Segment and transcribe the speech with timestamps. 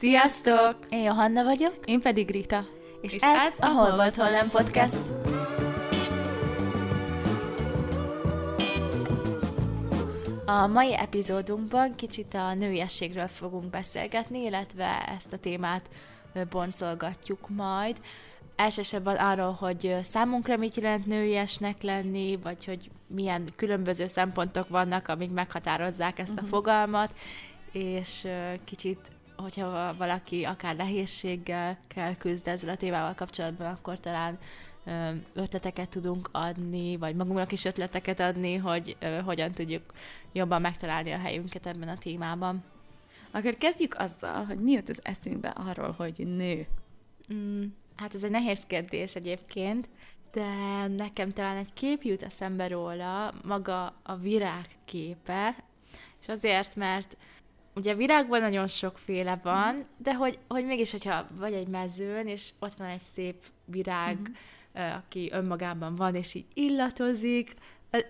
[0.00, 0.76] Sziasztok!
[0.88, 1.74] Én Johanna vagyok.
[1.84, 2.64] Én pedig Rita.
[3.00, 5.00] És, és ez, ez a Hol volt, hol nem podcast.
[10.46, 15.90] A mai epizódunkban kicsit a nőiességről fogunk beszélgetni, illetve ezt a témát
[16.50, 17.96] boncolgatjuk majd.
[18.56, 25.30] Elsősorban arról, hogy számunkra mit jelent nőiesnek lenni, vagy hogy milyen különböző szempontok vannak, amik
[25.30, 26.48] meghatározzák ezt a uh-huh.
[26.48, 27.10] fogalmat,
[27.72, 28.26] és
[28.64, 28.98] kicsit
[29.38, 34.38] hogyha valaki akár nehézséggel kell küzd ezzel a témával kapcsolatban, akkor talán
[35.34, 39.82] ötleteket tudunk adni, vagy magunknak is ötleteket adni, hogy hogyan tudjuk
[40.32, 42.64] jobban megtalálni a helyünket ebben a témában.
[43.30, 46.66] Akkor kezdjük azzal, hogy mi jött az eszünkbe arról, hogy nő.
[47.32, 47.64] Mm,
[47.96, 49.88] hát ez egy nehéz kérdés egyébként,
[50.32, 50.46] de
[50.86, 55.64] nekem talán egy kép jut eszembe róla, maga a virág képe,
[56.20, 57.16] és azért, mert
[57.78, 59.80] ugye virágban nagyon sokféle van, mm.
[59.96, 64.82] de hogy, hogy mégis, hogyha vagy egy mezőn, és ott van egy szép virág, mm.
[64.82, 67.54] aki önmagában van, és így illatozik,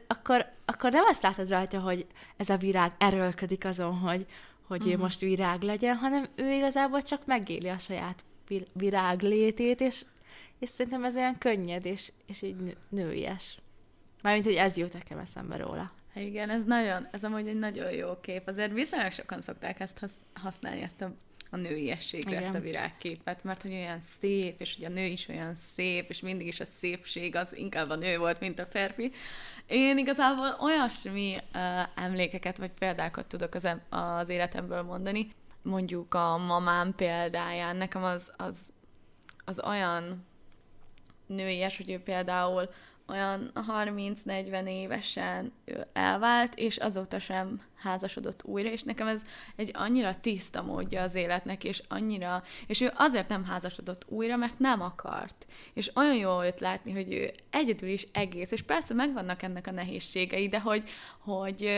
[0.06, 4.26] akkor, akkor nem azt látod rajta, hogy ez a virág erőlködik azon, hogy,
[4.66, 4.88] hogy mm.
[4.88, 5.00] ő mhm.
[5.00, 8.24] most virág legyen, hanem ő igazából csak megéli a saját
[8.72, 10.04] virág létét, és,
[10.58, 13.58] és szerintem ez olyan könnyed, és, és így nőies.
[14.22, 15.92] Mármint, hogy ez jut nekem eszembe róla.
[16.18, 18.48] Igen, ez nagyon, ez amúgy egy nagyon jó kép.
[18.48, 20.00] Azért viszonylag sokan szokták ezt
[20.34, 21.12] használni, ezt a,
[21.50, 22.42] a nőiességre, Igen.
[22.42, 26.20] ezt a virágképet, mert hogy olyan szép, és hogy a nő is olyan szép, és
[26.20, 29.12] mindig is a szépség az inkább a nő volt, mint a férfi.
[29.66, 35.28] Én igazából olyasmi uh, emlékeket, vagy példákat tudok az, az életemből mondani.
[35.62, 38.72] Mondjuk a mamám példáján, nekem az, az,
[39.44, 40.26] az olyan
[41.26, 42.70] nőies, hogy ő például
[43.08, 45.52] olyan 30-40 évesen
[45.92, 49.22] elvált, és azóta sem házasodott újra, és nekem ez
[49.56, 54.58] egy annyira tiszta módja az életnek, és annyira, és ő azért nem házasodott újra, mert
[54.58, 55.46] nem akart.
[55.74, 59.70] És olyan jó őt látni, hogy ő egyedül is egész, és persze megvannak ennek a
[59.70, 61.70] nehézségei, de hogy, hogy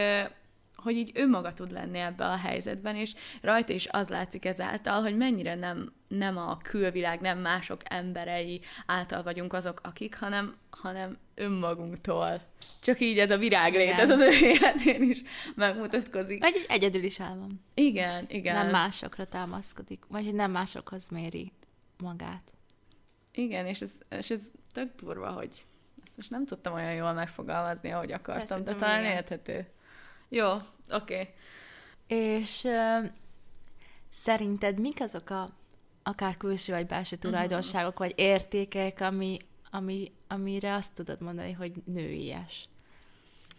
[0.82, 5.16] hogy így önmaga tud lenni ebbe a helyzetben, és rajta is az látszik ezáltal, hogy
[5.16, 12.42] mennyire nem, nem a külvilág, nem mások emberei által vagyunk azok, akik, hanem, hanem önmagunktól.
[12.80, 15.22] Csak így ez a viráglét, ez az ő életén is
[15.54, 16.40] megmutatkozik.
[16.40, 17.64] Vagy egyedül is el van.
[17.74, 18.54] Igen, igen.
[18.54, 21.52] Nem másokra támaszkodik, vagy nem másokhoz méri
[21.98, 22.54] magát.
[23.32, 24.42] Igen, és ez, és ez
[24.72, 25.64] tök durva, hogy
[26.04, 29.66] ezt most nem tudtam olyan jól megfogalmazni, ahogy akartam, Persze, de talán érthető.
[30.32, 30.64] Jó, oké.
[30.88, 31.28] Okay.
[32.06, 33.10] És uh,
[34.10, 35.50] szerinted mik azok a
[36.02, 37.26] akár külső vagy belső mhm.
[37.26, 38.06] tulajdonságok, uh-huh.
[38.06, 39.38] vagy értékek, ami,
[39.70, 42.68] ami, amire azt tudod mondani, hogy nőies?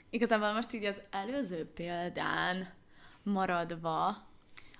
[0.09, 2.73] Igazából most így az előző példán
[3.23, 4.27] maradva,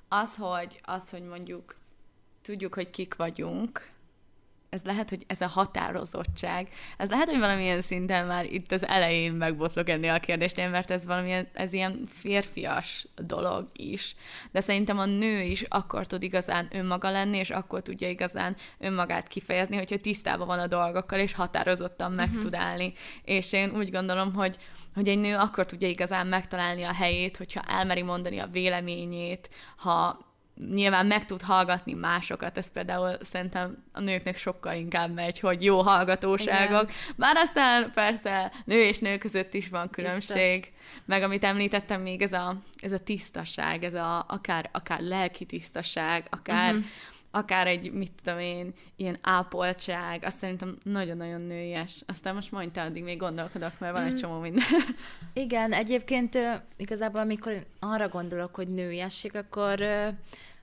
[0.08, 1.76] az, hogy, az, hogy mondjuk
[2.42, 3.90] tudjuk, hogy kik vagyunk,
[4.72, 9.34] ez lehet, hogy ez a határozottság, ez lehet, hogy valamilyen szinten már itt az elején
[9.34, 14.16] megbotlok ennél a kérdésnél, mert ez valamilyen, ez ilyen férfias dolog is.
[14.52, 19.28] De szerintem a nő is akkor tud igazán önmaga lenni, és akkor tudja igazán önmagát
[19.28, 22.44] kifejezni, hogyha tisztában van a dolgokkal, és határozottan meg uh-huh.
[22.44, 22.94] tud állni.
[23.24, 24.58] És én úgy gondolom, hogy,
[24.94, 30.30] hogy egy nő akkor tudja igazán megtalálni a helyét, hogyha elmeri mondani a véleményét, ha
[30.70, 35.82] nyilván meg tud hallgatni másokat, ez például szerintem a nőknek sokkal inkább megy, hogy jó
[35.82, 36.84] hallgatóságok.
[36.84, 36.96] Igen.
[37.16, 40.60] Bár aztán persze nő és nő között is van különbség.
[40.60, 40.80] Biztos.
[41.06, 46.28] Meg amit említettem még, ez a, ez a tisztaság, ez a akár, akár lelki tisztaság,
[46.30, 46.88] akár, uh-huh.
[47.32, 52.04] akár egy, mit tudom én, ilyen ápoltság, azt szerintem nagyon-nagyon nőies.
[52.06, 54.22] Aztán most mondj te, addig még gondolkodok, mert van egy mhm.
[54.22, 54.64] csomó minden.
[55.34, 56.38] Igen, egyébként
[56.78, 59.84] igazából amikor arra gondolok, hogy nőiesség, akkor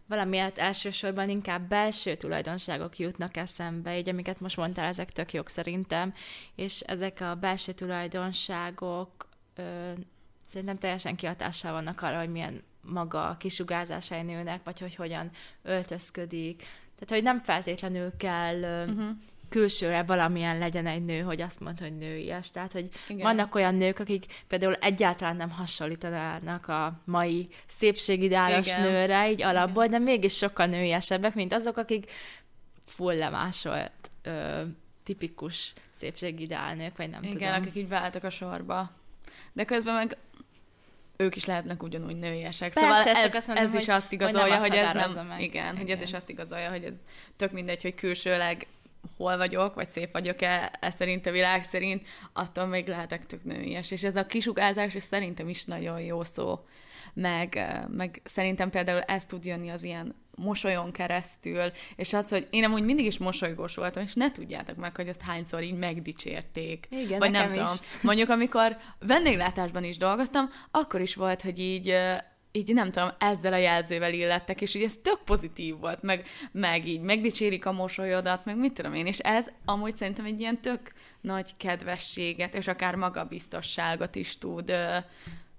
[0.08, 6.14] valamiért elsősorban inkább belső tulajdonságok jutnak eszembe, így amiket most mondtál, ezek tök jók szerintem,
[6.54, 9.92] és ezek a belső tulajdonságok ö,
[10.46, 15.30] szerintem teljesen kihatással vannak arra, hogy milyen maga a kisugárzása egy nőnek, vagy hogy hogyan
[15.62, 16.56] öltözködik.
[16.94, 19.08] Tehát, hogy nem feltétlenül kell uh-huh
[19.48, 22.50] külsőre valamilyen legyen egy nő, hogy azt mond, hogy nőies.
[22.50, 23.22] Tehát, hogy Igen.
[23.22, 28.80] vannak olyan nők, akik például egyáltalán nem hasonlítanának a mai szépségideálos Igen.
[28.80, 29.98] nőre, így alapból, Igen.
[29.98, 32.10] de mégis sokkal nőiesebbek, mint azok, akik
[32.86, 34.62] full lemásolt, ö,
[35.02, 37.52] tipikus szépségideálnők, vagy nem Igen, tudom.
[37.52, 38.90] akik így váltak a sorba.
[39.52, 40.16] De közben meg
[41.16, 42.72] ők is lehetnek ugyanúgy nőiesek.
[42.72, 45.26] Persze, szóval ez, mondom, ez is azt igazolja, hogy, hogy ez nem...
[45.26, 46.94] Igen, igen, hogy ez is azt igazolja, hogy ez
[47.36, 48.66] tök mindegy, hogy külsőleg
[49.16, 53.90] hol vagyok, vagy szép vagyok-e, ez szerint a világ szerint, attól még lehetek tök nőies.
[53.90, 56.64] És ez a kisugázás, és szerintem is nagyon jó szó.
[57.14, 57.58] Meg,
[57.88, 62.84] meg szerintem például ez tud jönni az ilyen mosolyon keresztül, és az, hogy én amúgy
[62.84, 66.86] mindig is mosolygós voltam, és ne tudjátok meg, hogy ezt hányszor így megdicsérték.
[66.90, 67.56] Igen, Vagy nem is.
[67.56, 67.74] tudom.
[68.02, 71.94] Mondjuk, amikor vendéglátásban is dolgoztam, akkor is volt, hogy így
[72.52, 76.88] így nem tudom, ezzel a jelzővel illettek, és így ez tök pozitív volt, meg, meg
[76.88, 80.92] így megdicsérik a mosolyodat, meg mit tudom én, és ez amúgy szerintem egy ilyen tök
[81.20, 84.96] nagy kedvességet, és akár magabiztosságot is tud uh,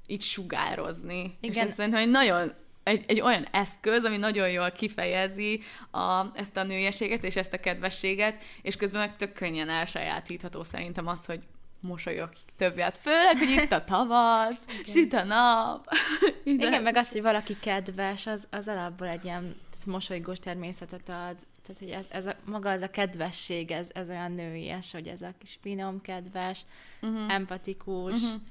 [0.08, 1.38] így sugározni.
[1.42, 1.56] Igen.
[1.56, 2.54] És ez szerintem egy nagyon
[2.84, 7.60] egy, egy olyan eszköz, ami nagyon jól kifejezi a, ezt a nőieséget és ezt a
[7.60, 11.40] kedvességet, és közben meg tök könnyen elsajátítható szerintem az, hogy
[11.82, 12.98] mosolyog többet.
[12.98, 14.84] Főleg, hogy itt a tavasz, Igen.
[14.86, 15.88] süt a nap.
[16.44, 16.68] Ide.
[16.68, 19.56] Igen, meg az, hogy valaki kedves, az, az alapból egy ilyen
[19.86, 21.38] mosolygós természetet ad.
[21.62, 25.22] Tehát, hogy ez, ez a, maga az a kedvesség, ez, ez olyan nőies, hogy ez
[25.22, 26.62] a kis finom, kedves,
[27.02, 27.34] uh-huh.
[27.34, 28.14] empatikus.
[28.14, 28.42] Uh-huh.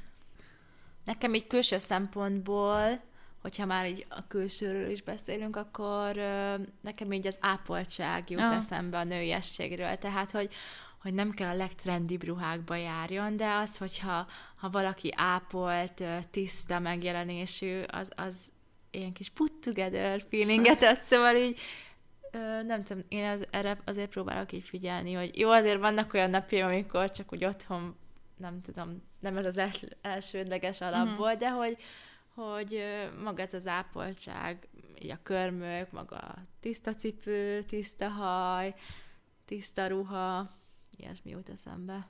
[1.04, 3.00] Nekem így külső szempontból,
[3.42, 6.16] hogyha már így a külsőről is beszélünk, akkor
[6.80, 8.56] nekem így az ápoltság jut uh.
[8.56, 9.96] eszembe a nőiességről.
[9.96, 10.52] Tehát, hogy
[11.00, 17.80] hogy nem kell a legtrendibb ruhákba járjon, de az, hogyha ha valaki ápolt, tiszta megjelenésű,
[17.80, 18.52] az, az
[18.90, 21.58] ilyen kis put together feelinget ad, szóval így
[22.66, 26.66] nem tudom, én az, erre azért próbálok így figyelni, hogy jó, azért vannak olyan napjaim,
[26.66, 27.96] amikor csak úgy otthon,
[28.36, 29.70] nem tudom, nem ez az el,
[30.02, 31.38] elsődleges alapból, mm.
[31.38, 31.76] de hogy,
[32.34, 32.84] hogy
[33.22, 34.68] maga ez az ápoltság,
[35.02, 38.74] így a körmök, maga tiszta cipő, tiszta haj,
[39.44, 40.50] tiszta ruha,
[40.98, 42.08] ilyesmi jut eszembe.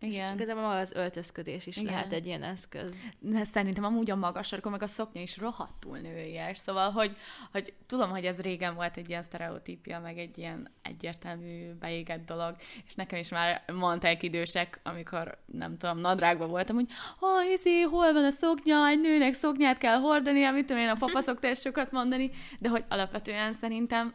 [0.00, 0.28] Igen.
[0.28, 1.92] És igazából maga az öltözködés is Igen.
[1.92, 2.96] lehet egy ilyen eszköz.
[3.18, 6.58] De szerintem amúgy a magas sarkon, meg a szoknya is rohadtul nőies.
[6.58, 7.16] Szóval, hogy,
[7.52, 12.56] hogy tudom, hogy ez régen volt egy ilyen sztereotípia, meg egy ilyen egyértelmű beégett dolog,
[12.86, 16.88] és nekem is már mondták idősek, amikor nem tudom, nadrágban voltam, hogy
[17.18, 20.94] ha, izé, hol van a szoknya, egy nőnek szoknyát kell hordani, amit tudom én, a
[20.94, 24.14] papa szokta sokat mondani, de hogy alapvetően szerintem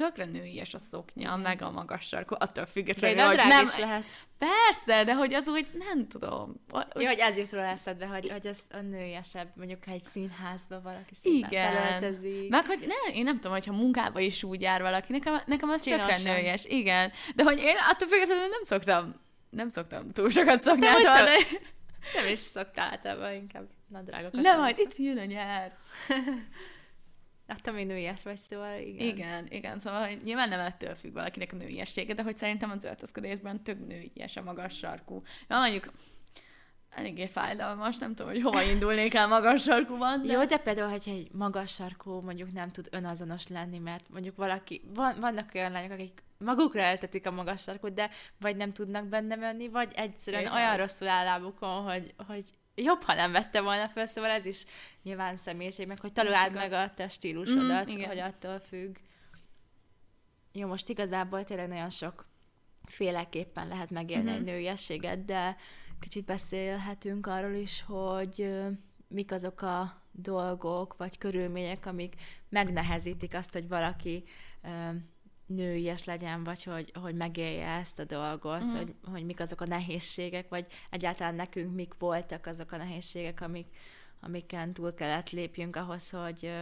[0.00, 1.40] tökre nőies a szoknya, mm.
[1.40, 3.64] meg a magas sarkú, attól függetlenül, de hogy nem...
[3.64, 4.04] is lehet.
[4.38, 6.54] Persze, de hogy az úgy nem tudom.
[6.72, 6.84] Úgy...
[6.94, 10.80] Jó, hogy ez jut róla eszedbe, hogy, hogy ez a nőiesebb, mondjuk ha egy színházba
[10.80, 12.14] valaki szépen Igen.
[12.48, 15.82] Meg hogy ne, én nem tudom, hogyha munkába is úgy jár valaki, nekem, nekem az
[15.82, 16.08] Csinosan.
[16.08, 16.64] tökre nőies.
[16.64, 17.12] Igen.
[17.34, 19.14] De hogy én attól függetlenül nem szoktam,
[19.50, 21.36] nem szoktam túl sokat szoknyát hordani.
[22.14, 24.40] Nem is szoktál általában, inkább nadrágokat.
[24.40, 25.76] Nem, majd itt jön a nyár.
[27.50, 29.06] Hát te nőies vagy, szóval igen.
[29.06, 33.62] Igen, igen, szóval nyilván nem ettől függ valakinek a nőiessége, de hogy szerintem az öltözködésben
[33.62, 35.22] több nőies a magas sarkú.
[35.48, 35.92] Ja, mondjuk
[36.90, 40.22] eléggé fájdalmas, nem tudom, hogy hova indulnék el magas sarkúban.
[40.22, 40.32] De...
[40.32, 44.82] Jó, de például, hogyha egy magas sarkú mondjuk nem tud önazonos lenni, mert mondjuk valaki,
[44.94, 48.10] van, vannak olyan lányok, akik magukra eltetik a magas sarkút, de
[48.40, 50.78] vagy nem tudnak benne menni, vagy egyszerűen Én olyan az.
[50.78, 52.44] rosszul áll lábukon, hogy, hogy
[52.82, 54.64] jobb, ha nem vette volna fel, szóval ez is
[55.02, 58.96] nyilván személyiség, meg hogy találd meg a te stílusodat, mm, hogy attól függ.
[60.52, 62.26] Jó, most igazából tényleg nagyon sok
[62.84, 64.38] féleképpen lehet megélni mm-hmm.
[64.38, 65.56] egy nőiességet, de
[66.00, 68.50] kicsit beszélhetünk arról is, hogy
[69.08, 72.14] mik azok a dolgok vagy körülmények, amik
[72.48, 74.24] megnehezítik azt, hogy valaki
[75.54, 78.76] nőies legyen, vagy hogy, hogy megélje ezt a dolgot, mm.
[78.76, 83.66] hogy, hogy mik azok a nehézségek, vagy egyáltalán nekünk mik voltak azok a nehézségek, amik,
[84.20, 86.52] amiken túl kellett lépjünk ahhoz, hogy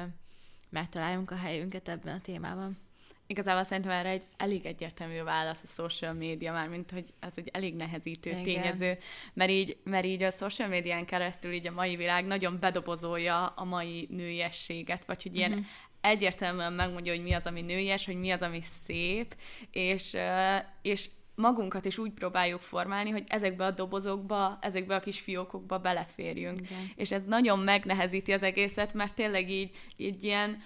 [0.71, 2.79] megtaláljunk a helyünket ebben a témában.
[3.27, 7.49] Igazából szerintem erre egy elég egyértelmű válasz a social média, már mint hogy ez egy
[7.53, 8.43] elég nehezítő Igen.
[8.43, 8.99] tényező,
[9.33, 13.65] mert így, mert így a social médián keresztül így a mai világ nagyon bedobozolja a
[13.65, 15.67] mai nőiességet, vagy hogy ilyen uh-huh
[16.01, 19.35] egyértelműen megmondja, hogy mi az, ami nőies, hogy mi az, ami szép,
[19.71, 20.17] és,
[20.83, 26.61] és magunkat is úgy próbáljuk formálni, hogy ezekbe a dobozokba, ezekbe a kis fiókokba beleférjünk.
[26.61, 26.91] Igen.
[26.97, 30.63] És ez nagyon megnehezíti az egészet, mert tényleg így, így ilyen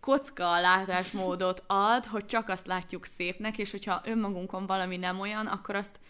[0.00, 5.74] kocka látásmódot ad, hogy csak azt látjuk szépnek, és hogyha önmagunkon valami nem olyan, akkor
[5.74, 6.00] azt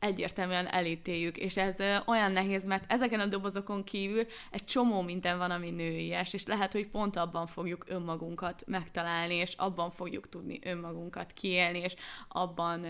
[0.00, 1.76] egyértelműen elítéljük, és ez
[2.06, 6.72] olyan nehéz, mert ezeken a dobozokon kívül egy csomó minden van, ami nőies, és lehet,
[6.72, 11.94] hogy pont abban fogjuk önmagunkat megtalálni, és abban fogjuk tudni önmagunkat kiélni, és
[12.28, 12.86] abban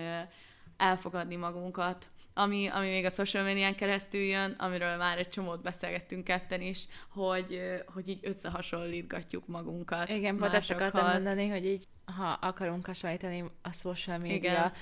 [0.76, 2.08] elfogadni magunkat.
[2.34, 6.86] Ami, ami még a social médián keresztül jön, amiről már egy csomót beszélgettünk ketten is,
[7.08, 7.60] hogy,
[7.94, 11.84] hogy így összehasonlítgatjuk magunkat Igen, pont ezt akartam mondani, hogy így,
[12.16, 14.72] ha akarunk hasonlítani a social media Igen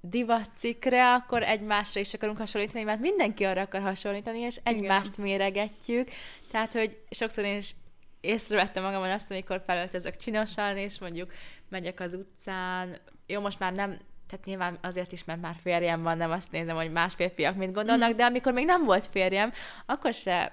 [0.00, 5.24] divatcikre, akkor egymásra is akarunk hasonlítani, mert mindenki arra akar hasonlítani, és egymást Igen.
[5.24, 6.08] méregetjük.
[6.50, 7.74] Tehát, hogy sokszor én is
[8.20, 11.32] észrevettem magamon azt, amikor felöltözök csinosan, és mondjuk
[11.68, 16.16] megyek az utcán, jó, most már nem, tehát nyilván azért is, mert már férjem van,
[16.16, 18.16] nem azt nézem, hogy más férfiak mit gondolnak, mm.
[18.16, 19.52] de amikor még nem volt férjem,
[19.86, 20.52] akkor se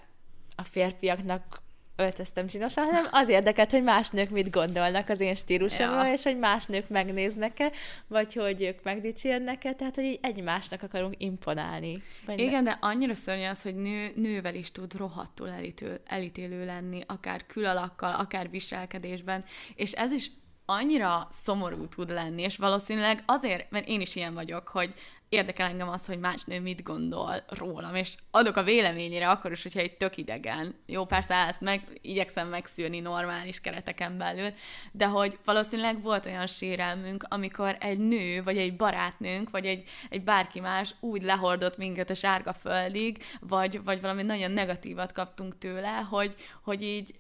[0.56, 1.62] a férfiaknak
[1.98, 6.14] öltöztem csinosan, hanem az érdekelt, hogy más nők mit gondolnak az én stílusomról, ja.
[6.14, 7.72] és hogy más nők megnéznek-e,
[8.08, 12.04] vagy hogy ők megdicsérnek-e, tehát hogy így egymásnak akarunk imponálni.
[12.26, 12.70] Vagy Igen, ne...
[12.70, 18.14] de annyira szörnyű az, hogy nő, nővel is tud rohadtul elítő, elítélő lenni, akár külalakkal,
[18.14, 19.44] akár viselkedésben,
[19.76, 20.32] és ez is
[20.70, 24.94] annyira szomorú tud lenni, és valószínűleg azért, mert én is ilyen vagyok, hogy
[25.30, 29.64] érdekel engem az, hogy más nő mit gondol rólam, és adok a véleményére akkor is,
[29.64, 30.76] hogyha egy tök idegen.
[30.86, 34.54] Jó, persze ezt meg, igyekszem megszűrni normális kereteken belül,
[34.92, 40.24] de hogy valószínűleg volt olyan sérelmünk, amikor egy nő, vagy egy barátnőnk, vagy egy, egy
[40.24, 46.08] bárki más úgy lehordott minket a sárga földig, vagy, vagy valami nagyon negatívat kaptunk tőle,
[46.10, 47.16] hogy, hogy így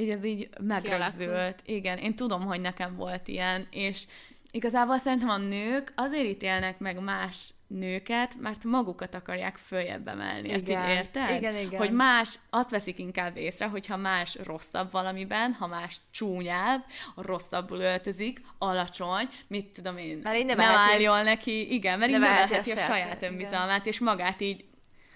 [0.00, 1.62] így ez így megrögzült.
[1.64, 4.06] Igen, én tudom, hogy nekem volt ilyen, és
[4.50, 10.48] igazából szerintem a nők azért ítélnek meg más nőket, mert magukat akarják följebb emelni.
[10.48, 10.54] Igen.
[10.54, 11.36] Ezt így érted?
[11.36, 11.78] Igen, igen.
[11.78, 16.84] Hogy más, azt veszik inkább észre, hogyha más rosszabb valamiben, ha más csúnyább,
[17.16, 22.74] rosszabbul öltözik, alacsony, mit tudom én, mert nem álljon neki, igen, mert így nevelheti a,
[22.74, 24.64] a saját önbizalmát, és magát így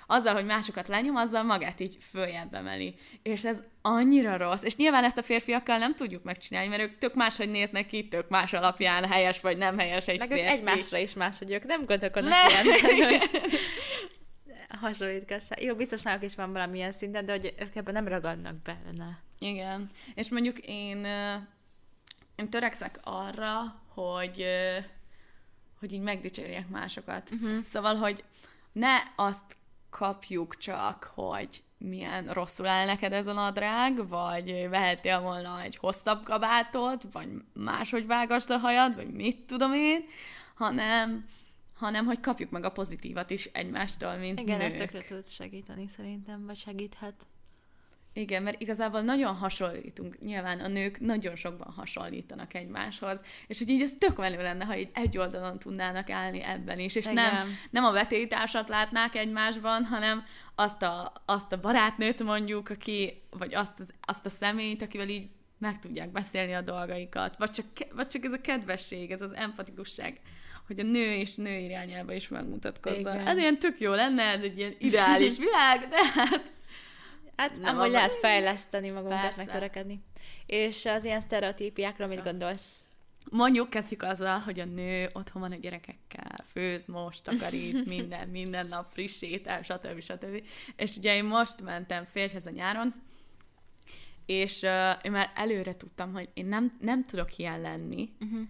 [0.06, 2.94] azzal, hogy másokat lenyom, azzal magát így följebb emeli.
[3.22, 4.62] És ez annyira rossz.
[4.62, 8.28] És nyilván ezt a férfiakkal nem tudjuk megcsinálni, mert ők tök máshogy néznek ki, tök
[8.28, 10.44] más alapján helyes vagy nem helyes egy Meg férfi.
[10.44, 12.50] ők egymásra is máshogy ők nem gondolkodnak ne.
[12.50, 13.30] ilyen, hogy
[14.80, 15.62] hasonlítgassák.
[15.62, 19.18] Jó, biztos náluk is van valamilyen szinten, de hogy ők ebben nem ragadnak bele.
[19.38, 19.90] Igen.
[20.14, 21.04] És mondjuk én,
[22.36, 24.46] én törekszek arra, hogy
[25.78, 27.30] hogy így megdicsérjek másokat.
[27.30, 27.64] Uh-huh.
[27.64, 28.24] Szóval, hogy
[28.72, 29.56] ne azt
[29.98, 36.22] kapjuk csak, hogy milyen rosszul áll neked ez a nadrág, vagy vehettél volna egy hosszabb
[36.22, 40.04] kabátot, vagy máshogy vágasd a hajad, vagy mit tudom én,
[40.54, 41.28] hanem,
[41.74, 44.66] hanem hogy kapjuk meg a pozitívat is egymástól, mint Igen, nők.
[44.66, 47.26] ezt tökre tud segíteni szerintem, vagy segíthet.
[48.16, 50.18] Igen, mert igazából nagyon hasonlítunk.
[50.18, 54.78] Nyilván a nők nagyon sokban hasonlítanak egymáshoz, és hogy így ez tök menő lenne, ha
[54.78, 60.24] így egy oldalon tudnának állni ebben is, és nem, nem a vetélytársat látnák egymásban, hanem
[60.54, 65.28] azt a, azt a barátnőt mondjuk, aki, vagy azt, az, azt a személyt, akivel így
[65.58, 70.20] meg tudják beszélni a dolgaikat, vagy csak, vagy csak ez a kedvesség, ez az empatikusság,
[70.66, 73.26] hogy a nő és nő irányába is megmutatkozzon.
[73.26, 76.52] Ez ilyen tök jó lenne, ez egy ilyen ideális világ, de hát
[77.36, 79.42] Hát nem amúgy lehet fejleszteni magunkat, Persze.
[80.46, 82.84] És az ilyen sztereotípiákról mit gondolsz?
[83.30, 88.66] Mondjuk kezdjük azzal, hogy a nő otthon van a gyerekekkel, főz, most, takarít, minden, minden
[88.66, 90.00] nap friss étel, stb.
[90.00, 90.42] stb.
[90.76, 92.94] És ugye én most mentem férjhez a nyáron,
[94.26, 98.40] és uh, én már előre tudtam, hogy én nem, nem tudok ilyen lenni, uh-huh.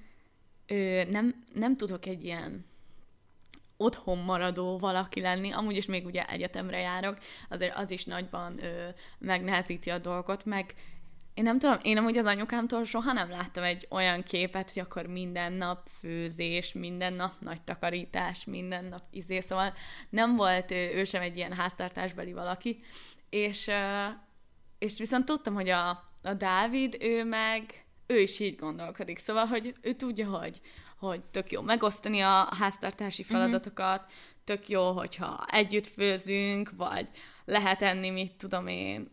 [0.67, 2.65] Ö, nem, nem tudok egy ilyen
[3.77, 8.89] otthon maradó valaki lenni, amúgy is még ugye egyetemre járok, azért az is nagyban ö,
[9.19, 10.75] megnehezíti a dolgot, meg
[11.35, 15.07] én nem tudom, én amúgy az anyukámtól soha nem láttam egy olyan képet, hogy akkor
[15.07, 19.75] minden nap főzés, minden nap nagy takarítás, minden nap izé, szóval
[20.11, 22.83] nem volt ő, ő sem egy ilyen háztartásbeli valaki,
[23.31, 23.71] és,
[24.79, 25.89] és viszont tudtam, hogy a,
[26.23, 30.61] a Dávid, ő meg, ő is így gondolkodik, szóval, hogy ő tudja, hogy
[31.09, 33.33] hogy tök jó megosztani a háztartási mhm.
[33.33, 34.15] feladatokat, uh-huh.
[34.45, 37.09] tök jó, hogyha együtt főzünk, vagy
[37.45, 39.13] lehet enni, mit tudom én,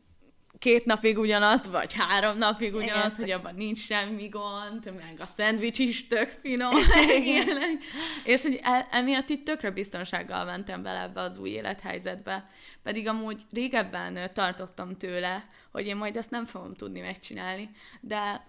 [0.61, 5.25] két napig ugyanazt, vagy három napig ugyanazt, Igen, hogy abban nincs semmi gond, meg a
[5.25, 6.71] szendvics is tök finom,
[7.25, 7.83] ilyenek.
[8.23, 12.49] És hogy el, emiatt itt tökre biztonsággal mentem bele ebbe az új élethelyzetbe.
[12.83, 17.69] Pedig amúgy régebben tartottam tőle, hogy én majd ezt nem fogom tudni megcsinálni,
[18.01, 18.47] de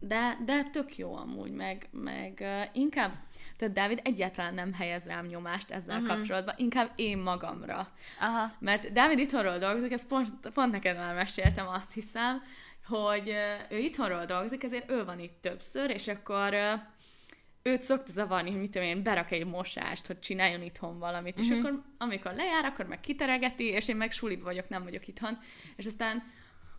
[0.00, 3.12] de, de tök jó amúgy, meg, meg inkább,
[3.56, 6.14] tehát Dávid egyáltalán nem helyez rám nyomást ezzel uh-huh.
[6.14, 7.88] kapcsolatban, inkább én magamra.
[8.20, 8.52] Aha.
[8.58, 12.42] Mert Dávid itthonról dolgozik, ezt pont, pont neked már meséltem, azt hiszem,
[12.86, 13.34] hogy
[13.70, 16.54] ő itthonról dolgozik, ezért ő van itt többször, és akkor
[17.62, 21.56] őt szokta zavarni, hogy mit tudom én, berak egy mosást, hogy csináljon itthon valamit, uh-huh.
[21.56, 25.38] és akkor amikor lejár, akkor meg kiteregeti, és én meg sulib vagyok, nem vagyok itthon,
[25.76, 26.22] és aztán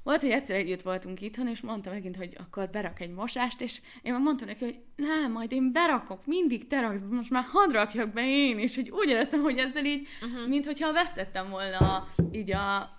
[0.03, 3.81] volt, hogy egyszer együtt voltunk itthon, és mondta megint, hogy akkor berak egy mosást, és
[4.01, 7.71] én már mondtam neki, hogy nem, majd én berakok, mindig te raksz, most már hadd
[7.71, 10.47] rakjak be én, és hogy úgy éreztem, hogy ezzel így, uh-huh.
[10.47, 12.97] mint hogyha vesztettem volna így a,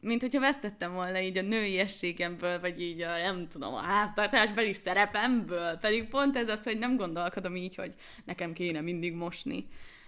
[0.00, 5.76] mint hogyha vesztettem volna így a nőiességemből, vagy így a, nem tudom, a háztartásbeli szerepemből,
[5.76, 9.66] pedig pont ez az, hogy nem gondolkodom így, hogy nekem kéne mindig mosni,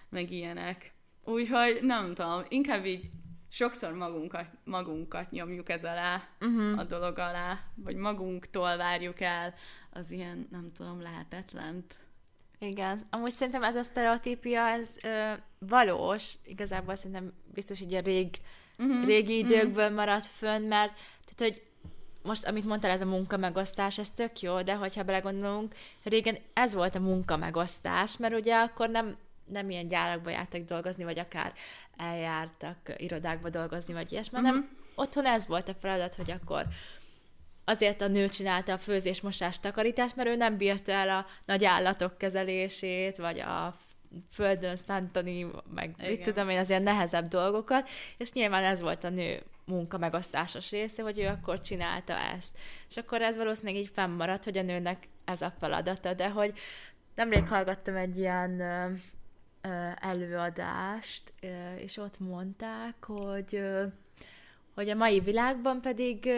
[0.09, 0.93] meg ilyenek.
[1.25, 3.11] Úgyhogy nem tudom, inkább így
[3.51, 6.79] sokszor magunkat, magunkat nyomjuk ez alá, uh-huh.
[6.79, 9.55] a dolog alá, vagy magunktól várjuk el
[9.93, 11.99] az ilyen, nem tudom, lehetetlent.
[12.59, 18.37] Igen, amúgy szerintem ez a sztereotípia, ez ö, valós, igazából szerintem biztos így a rég,
[18.79, 19.05] uh-huh.
[19.07, 19.97] régi időkből uh-huh.
[19.97, 21.63] maradt fönn, mert tehát, hogy
[22.23, 26.95] most, amit mondtál, ez a munkamegosztás, ez tök jó, de hogyha belegondolunk, régen ez volt
[26.95, 29.17] a munkamegosztás, mert ugye akkor nem,
[29.51, 31.53] nem ilyen gyárakba jártak dolgozni, vagy akár
[31.97, 34.55] eljártak irodákba dolgozni, vagy ilyesmi, uh-huh.
[34.55, 36.67] hanem otthon ez volt a feladat, hogy akkor
[37.65, 41.65] azért a nő csinálta a főzés, mosás, takarítást, mert ő nem bírta el a nagy
[41.65, 43.77] állatok kezelését, vagy a
[44.33, 46.11] földön szántani, meg Igen.
[46.11, 51.03] mit tudom én, azért nehezebb dolgokat, és nyilván ez volt a nő munka megosztásos része,
[51.03, 52.59] hogy ő akkor csinálta ezt.
[52.89, 56.53] És akkor ez valószínűleg így fennmaradt, hogy a nőnek ez a feladata, de hogy
[57.15, 58.61] nemrég hallgattam egy ilyen
[60.01, 61.33] előadást,
[61.79, 63.63] és ott mondták, hogy
[64.75, 66.31] hogy a mai világban pedig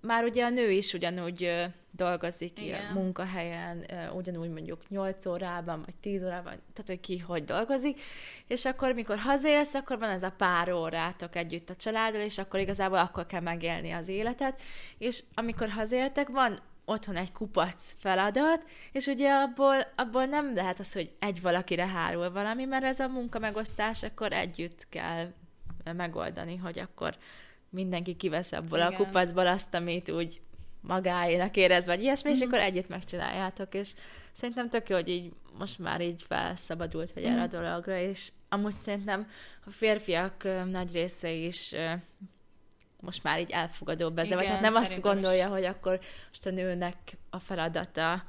[0.00, 2.92] már ugye a nő is ugyanúgy dolgozik Igen.
[2.92, 3.84] munkahelyen,
[4.14, 8.00] ugyanúgy mondjuk 8 órában, vagy 10 órában, tehát hogy ki hogy dolgozik,
[8.46, 12.60] és akkor, mikor hazérsz, akkor van ez a pár órátok együtt a családdal, és akkor
[12.60, 14.62] igazából akkor kell megélni az életet,
[14.98, 20.92] és amikor hazértek, van otthon egy kupac feladat, és ugye abból, abból nem lehet az,
[20.92, 25.32] hogy egy valakire hárul valami, mert ez a munka megosztás, akkor együtt kell
[25.96, 27.16] megoldani, hogy akkor
[27.68, 28.92] mindenki kivesz abból Igen.
[28.92, 30.40] a kupacból azt, amit úgy
[30.80, 32.38] magáénak érez, vagy ilyesmi, mm-hmm.
[32.38, 32.54] és mhm.
[32.54, 33.94] akkor együtt megcsináljátok, és
[34.32, 37.56] szerintem tök jó, hogy így most már így felszabadult vagy erre a mhm.
[37.56, 39.28] dologra, és amúgy szerintem
[39.66, 41.74] a férfiak nagy része is
[43.04, 45.52] most már így elfogadóbb ezzel, vagy hát nem azt gondolja, is.
[45.52, 46.96] hogy akkor most a nőnek
[47.30, 48.22] a feladata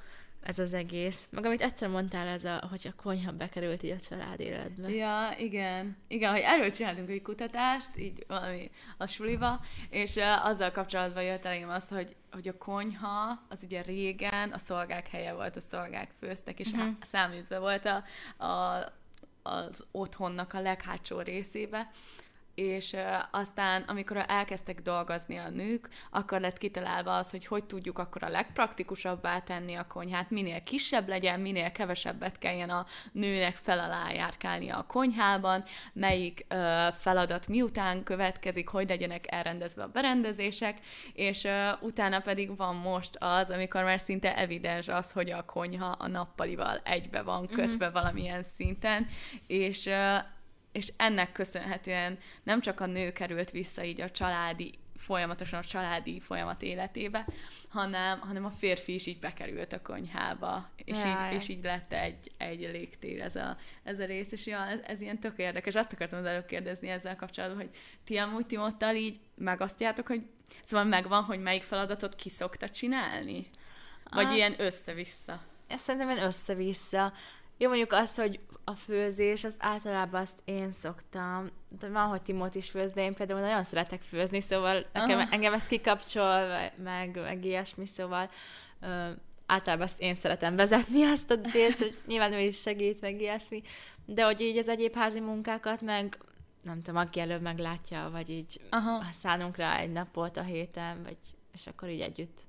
[0.46, 1.28] ez az egész.
[1.30, 4.90] Meg amit egyszer mondtál, ez a, hogy a konyha bekerült így a család életbe.
[4.90, 5.98] Ja, igen.
[6.08, 11.46] Igen, hogy erről csináltunk egy kutatást, így valami a suliba, és uh, azzal kapcsolatban jött
[11.46, 16.12] elém az, hogy, hogy a konyha, az ugye régen a szolgák helye volt, a szolgák
[16.20, 16.88] főztek, és uh-huh.
[17.12, 18.04] száműzve volt a,
[18.46, 18.84] a,
[19.44, 21.90] az otthonnak a leghátsó részébe,
[22.56, 22.96] és
[23.32, 28.30] aztán, amikor elkezdtek dolgozni a nők, akkor lett kitalálva az, hogy hogy tudjuk akkor a
[28.30, 34.70] legpraktikusabbá tenni a konyhát, minél kisebb legyen, minél kevesebbet kelljen a nőnek fel alá járkálni
[34.70, 36.58] a konyhában, melyik uh,
[36.94, 40.80] feladat miután következik, hogy legyenek elrendezve a berendezések,
[41.14, 45.86] és uh, utána pedig van most az, amikor már szinte evidens az, hogy a konyha
[45.86, 47.94] a nappalival egybe van kötve mm-hmm.
[47.94, 49.08] valamilyen szinten,
[49.48, 50.34] és uh,
[50.76, 56.20] és ennek köszönhetően nem csak a nő került vissza így a családi folyamatosan a családi
[56.20, 57.26] folyamat életébe,
[57.68, 61.94] hanem, hanem a férfi is így bekerült a konyhába, és, ja, így, és így lett
[61.94, 65.76] egy, egy légtér ez a, ez a rész, és ja, ez, ez ilyen tök érdekes.
[65.76, 70.22] Azt akartam az előbb kérdezni ezzel kapcsolatban, hogy ti amúgy Timottal így megosztjátok, hogy
[70.64, 73.48] szóval megvan, hogy melyik feladatot ki szokta csinálni?
[74.10, 75.42] Vagy hát, ilyen össze-vissza?
[75.68, 77.14] Ezt szerintem ilyen össze-vissza.
[77.58, 81.50] Jó, mondjuk az, hogy a főzés, az általában azt én szoktam.
[81.80, 85.34] De van, hogy Timót is főz, de én például nagyon szeretek főzni, szóval nekem, uh-huh.
[85.34, 86.48] engem ez kikapcsol,
[86.84, 88.30] meg, meg ilyesmi, szóval
[88.82, 89.10] ö,
[89.46, 93.62] általában azt én szeretem vezetni azt a részt, hogy nyilván ő is segít, meg ilyesmi,
[94.06, 96.18] de hogy így az egyéb házi munkákat, meg
[96.64, 99.10] nem tudom, aki előbb meglátja, vagy így uh-huh.
[99.12, 101.18] szánunk rá egy napot a héten, vagy
[101.54, 102.42] és akkor így együtt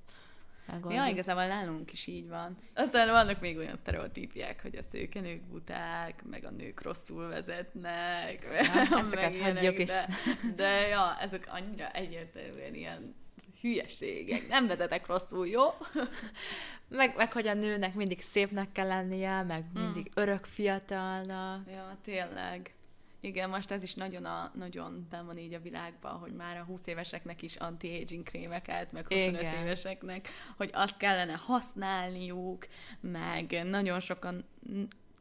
[0.66, 1.04] megoldjuk.
[1.04, 2.56] Ja, igazából nálunk is így van.
[2.74, 8.98] Aztán vannak még olyan sztereotípiák, hogy a szőkenők buták, meg a nők rosszul vezetnek, ja,
[8.98, 9.88] ezeket hagyjuk is.
[9.88, 10.06] De,
[10.62, 13.14] de ja, ezek annyira egyértelműen ilyen
[13.60, 14.48] hülyeségek.
[14.48, 15.62] Nem vezetek rosszul, jó?
[16.88, 20.22] meg, meg hogy a nőnek mindig szépnek kell lennie, meg mindig mm.
[20.22, 21.70] örök fiatalnak.
[21.70, 22.74] Ja, tényleg.
[23.20, 26.64] Igen, most ez is nagyon, a, nagyon ben van így a világban, hogy már a
[26.64, 29.62] 20 éveseknek is anti-aging krémeket, meg 25 Igen.
[29.62, 32.66] éveseknek, hogy azt kellene használniuk,
[33.00, 34.44] meg nagyon sokan,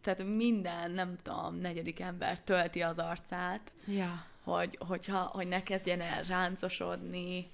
[0.01, 4.25] tehát minden, nem tudom, negyedik ember tölti az arcát, ja.
[4.43, 7.47] hogy, hogyha, hogy ne kezdjen el ráncosodni,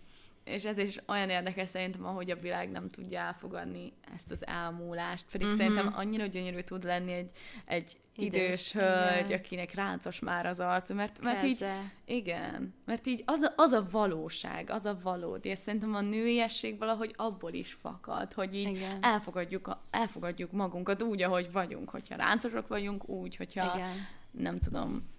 [0.43, 5.25] és ez is olyan érdekes szerintem, ahogy a világ nem tudja elfogadni ezt az elmúlást,
[5.31, 5.61] pedig uh-huh.
[5.61, 7.31] szerintem annyira gyönyörű tud lenni egy,
[7.65, 9.39] egy idős, idős hölgy, igen.
[9.39, 11.65] akinek ráncos már az arc, mert, mert így,
[12.05, 16.77] igen, mert így az a, az a valóság, az a valódi, és szerintem a nőiesség
[16.77, 22.67] valahogy abból is fakad, hogy így elfogadjuk, a, elfogadjuk magunkat úgy, ahogy vagyunk, hogyha ráncosok
[22.67, 24.07] vagyunk, úgy, hogyha igen.
[24.31, 25.09] nem tudom,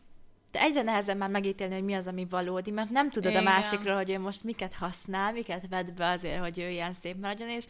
[0.52, 3.46] de egyre nehezebb már megítélni, hogy mi az, ami valódi, mert nem tudod Igen.
[3.46, 7.20] a másikról, hogy ő most miket használ, miket vett be azért, hogy ő ilyen szép
[7.20, 7.64] maradjon, és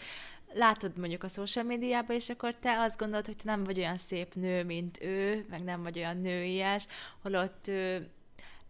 [0.53, 3.97] látod mondjuk a social médiában, és akkor te azt gondolod, hogy te nem vagy olyan
[3.97, 6.87] szép nő, mint ő, meg nem vagy olyan nőies,
[7.23, 8.11] holott ő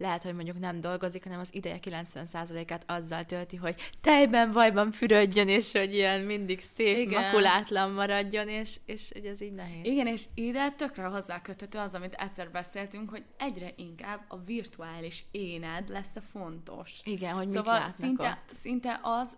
[0.03, 5.49] lehet, hogy mondjuk nem dolgozik, hanem az ideje 90%-át azzal tölti, hogy tejben, vajban fürödjön,
[5.49, 7.23] és hogy ilyen mindig szép, Igen.
[7.23, 9.85] makulátlan maradjon, és, és hogy ez így nehéz.
[9.85, 15.89] Igen, és ide tökre hozzáköthető az, amit egyszer beszéltünk, hogy egyre inkább a virtuális éned
[15.89, 17.01] lesz a fontos.
[17.05, 19.37] Igen, hogy szóval mit szinte, szinte az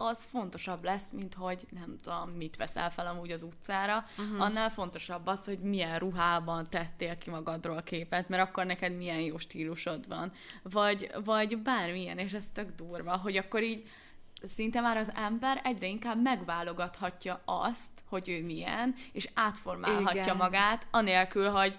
[0.00, 4.42] az fontosabb lesz, mint hogy nem tudom, mit veszel fel amúgy az utcára, uh-huh.
[4.42, 9.38] annál fontosabb az, hogy milyen ruhában tettél ki magadról képet, mert akkor neked milyen jó
[9.38, 10.32] stílusod van.
[10.62, 13.88] Vagy, vagy bármilyen, és ez tök durva, hogy akkor így
[14.42, 20.36] szinte már az ember egyre inkább megválogathatja azt, hogy ő milyen, és átformálhatja Igen.
[20.36, 21.78] magát, anélkül, hogy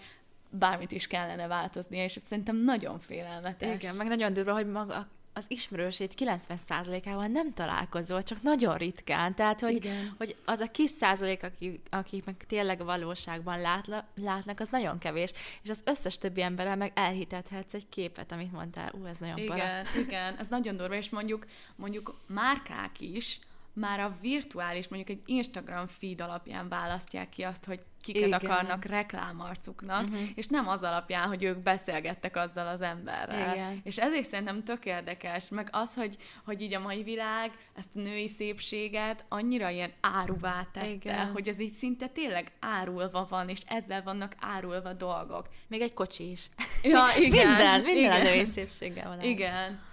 [0.49, 3.75] bármit is kellene változnia, és ez szerintem nagyon félelmetes.
[3.75, 9.35] Igen, meg nagyon durva, hogy maga az ismerősét 90%-ával nem találkozol, csak nagyon ritkán.
[9.35, 10.15] Tehát, hogy, Igen.
[10.17, 15.31] hogy az a kis százalék, akik, akik meg tényleg valóságban látla, látnak, az nagyon kevés.
[15.63, 18.91] És az összes többi emberrel meg elhitethetsz egy képet, amit mondtál.
[19.01, 19.99] Ú, ez nagyon Igen, para.
[19.99, 23.39] igen, ez nagyon durva, és mondjuk, mondjuk márkák is,
[23.73, 28.39] már a virtuális, mondjuk egy Instagram feed alapján választják ki azt, hogy kiket Igen.
[28.39, 30.21] akarnak reklámarcuknak, uh-huh.
[30.35, 33.55] és nem az alapján, hogy ők beszélgettek azzal az emberrel.
[33.55, 33.81] Igen.
[33.83, 37.99] És ezért szerintem tök érdekes, meg az, hogy, hogy így a mai világ ezt a
[37.99, 41.31] női szépséget annyira ilyen áruvá tette, Igen.
[41.31, 45.47] hogy ez így szinte tényleg árulva van, és ezzel vannak árulva dolgok.
[45.67, 46.49] Még egy kocsi is.
[46.83, 47.47] Ja, igen.
[47.47, 48.21] minden, minden igen.
[48.21, 49.21] a női szépséggel van.
[49.21, 49.89] Igen.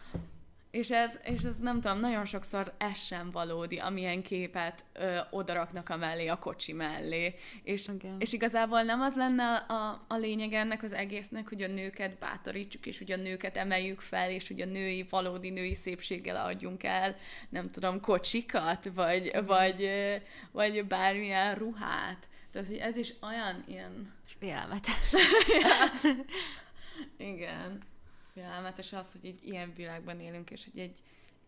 [0.71, 5.89] És ez, és ez nem tudom, nagyon sokszor ez sem valódi, amilyen képet ö, odaraknak
[5.89, 7.35] a mellé, a kocsi mellé.
[7.63, 8.11] És, okay.
[8.19, 12.87] és igazából nem az lenne a, a lényeg ennek az egésznek, hogy a nőket bátorítsuk,
[12.87, 17.17] és hogy a nőket emeljük fel, és hogy a női, valódi női szépséggel adjunk el,
[17.49, 19.91] nem tudom, kocsikat, vagy, vagy,
[20.53, 22.29] vagy bármilyen ruhát.
[22.53, 24.17] Tehát, hogy ez is olyan ilyen...
[24.39, 25.13] Félelmetes.
[27.17, 27.88] Igen
[28.39, 30.99] félelmetes az, hogy egy ilyen világban élünk, és hogy egy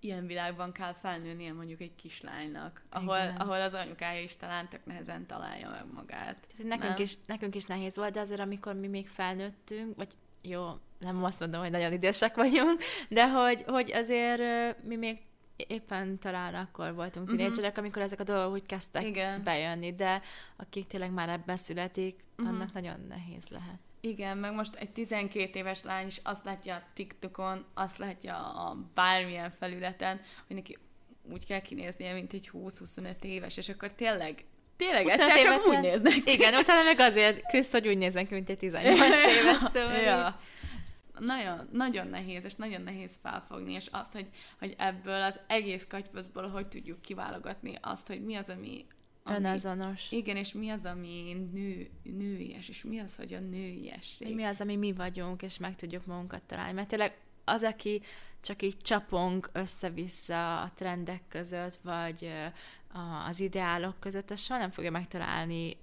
[0.00, 5.26] ilyen világban kell felnőnie mondjuk egy kislánynak, ahol, ahol az anyukája is talán tök nehezen
[5.26, 6.46] találja meg magát.
[6.56, 10.08] Tehát, nekünk, is, nekünk is nehéz volt, de azért amikor mi még felnőttünk, vagy
[10.42, 14.42] jó, nem azt mondom, hogy nagyon idősek vagyunk, de hogy, hogy azért
[14.82, 15.18] mi még
[15.56, 17.36] éppen talán akkor voltunk mhm.
[17.36, 17.84] tínédzserek, uh-huh.
[17.84, 19.42] amikor ezek a dolgok úgy kezdtek Igen.
[19.42, 20.22] bejönni, de
[20.56, 22.54] akik tényleg már ebben születik, uh-huh.
[22.54, 23.78] annak nagyon nehéz lehet.
[24.00, 28.76] Igen, meg most egy 12 éves lány is azt látja a TikTokon, azt látja a
[28.94, 30.78] bármilyen felületen, hogy neki
[31.22, 34.44] úgy kell kinéznie, mint egy 20-25 éves, és akkor tényleg
[34.76, 36.14] Tényleg, egyszer csak úgy néznek.
[36.24, 38.98] Igen, utána meg azért küzd, hogy úgy néznek, mint egy 18
[39.38, 40.40] éves, szóval ja.
[41.18, 46.48] Nagyon, nagyon nehéz, és nagyon nehéz felfogni, és azt, hogy, hogy ebből az egész katyvaszból
[46.48, 48.86] hogy tudjuk kiválogatni azt, hogy mi az, ami
[49.22, 50.10] ami, Önazonos.
[50.10, 54.34] Igen, és mi az, ami nő, nőies, és mi az, hogy a nőiesség.
[54.34, 56.72] Mi az, ami mi vagyunk, és meg tudjuk magunkat találni.
[56.72, 58.02] Mert tényleg az, aki
[58.40, 62.32] csak így csapong össze-vissza a trendek között, vagy
[63.28, 65.76] az ideálok között, az soha nem fogja megtalálni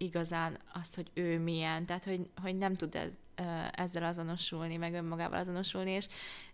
[0.00, 1.86] igazán azt, hogy ő milyen.
[1.86, 3.12] Tehát, hogy, hogy nem tud ez,
[3.72, 6.06] ezzel azonosulni, meg önmagával azonosulni, és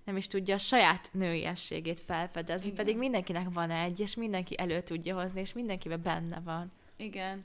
[0.04, 2.76] nem is tudja a saját nőiességét felfedezni, Igen.
[2.76, 6.72] pedig mindenkinek van egy, és mindenki elő tudja hozni, és mindenkiben benne van.
[6.96, 7.44] Igen.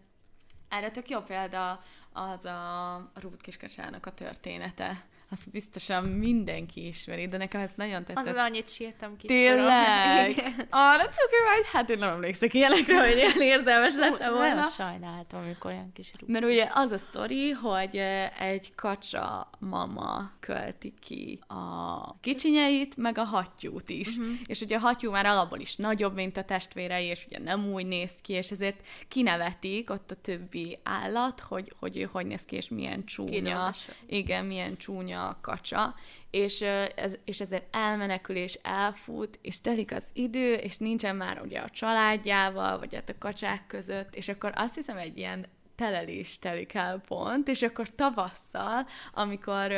[0.70, 7.38] Erre tök jó példa az a Ruth Kiskacsának a története azt biztosan mindenki ismeri, de
[7.38, 8.24] nekem ez nagyon tetszett.
[8.24, 10.30] Azon annyit sírtam kis Tényleg?
[10.70, 11.66] Arra cuki vagy?
[11.72, 14.48] Hát én nem emlékszek ilyenekre, hogy ilyen érzelmes lettem volna.
[14.48, 16.30] Nagyon sajnáltam, amikor olyan kis rúg.
[16.30, 17.96] Mert ugye az a sztori, hogy
[18.40, 24.08] egy kacsa mama költi ki a kicsinyeit, meg a hattyút is.
[24.08, 24.34] Uh-huh.
[24.46, 27.86] És ugye a hattyú már alapból is nagyobb, mint a testvérei, és ugye nem úgy
[27.86, 32.56] néz ki, és ezért kinevetik ott a többi állat, hogy, hogy ő hogy néz ki,
[32.56, 33.32] és milyen csúnya.
[33.32, 33.78] Kínos.
[34.08, 35.96] Igen, milyen csúnya a kacsa,
[36.30, 36.62] és,
[36.96, 41.70] ez, és ezért elmenekül és elfut, és telik az idő, és nincsen már ugye a
[41.70, 47.02] családjával, vagy hát a kacsák között, és akkor azt hiszem egy ilyen telelés telik el
[47.08, 49.72] pont, és akkor tavasszal, amikor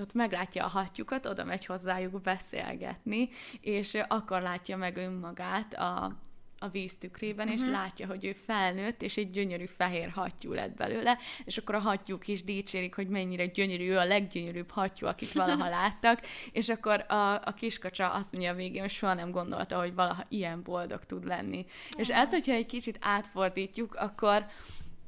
[0.00, 3.28] ott meglátja a hattyukat, oda megy hozzájuk beszélgetni,
[3.60, 6.16] és ö, akkor látja meg önmagát a
[6.62, 7.60] a víz tükrében, uh-huh.
[7.60, 7.76] és mhm.
[7.76, 12.28] látja, hogy ő felnőtt, és egy gyönyörű fehér hattyú lett belőle, és akkor a hattyúk
[12.28, 16.20] is dicsérik, hogy mennyire gyönyörű, ő a leggyönyörűbb hattyú, akit valaha láttak,
[16.52, 20.24] és akkor a, a kiskacsa azt mondja a végén, hogy soha nem gondolta, hogy valaha
[20.28, 21.58] ilyen boldog tud lenni.
[21.58, 22.00] Uh-huh.
[22.00, 24.46] És ezt, hogyha egy kicsit átfordítjuk, akkor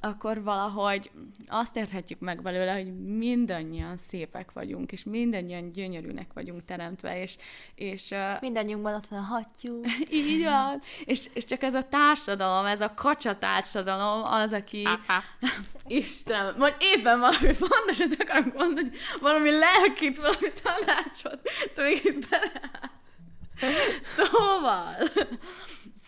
[0.05, 1.11] akkor valahogy
[1.47, 7.37] azt érthetjük meg belőle, hogy mindannyian szépek vagyunk, és mindannyian gyönyörűnek vagyunk teremtve, és...
[7.75, 9.81] és Mindannyiunkban ott van a hattyú.
[10.11, 10.81] így van.
[11.05, 14.85] És, és csak ez a társadalom, ez a kacsa társadalom az, aki...
[14.85, 15.23] Aha.
[15.87, 21.51] Isten, majd éppen valami fontosat akarok mondani, valami lelkit, valami tanácsot,
[22.05, 22.91] itt bele...
[24.01, 24.97] Szóval,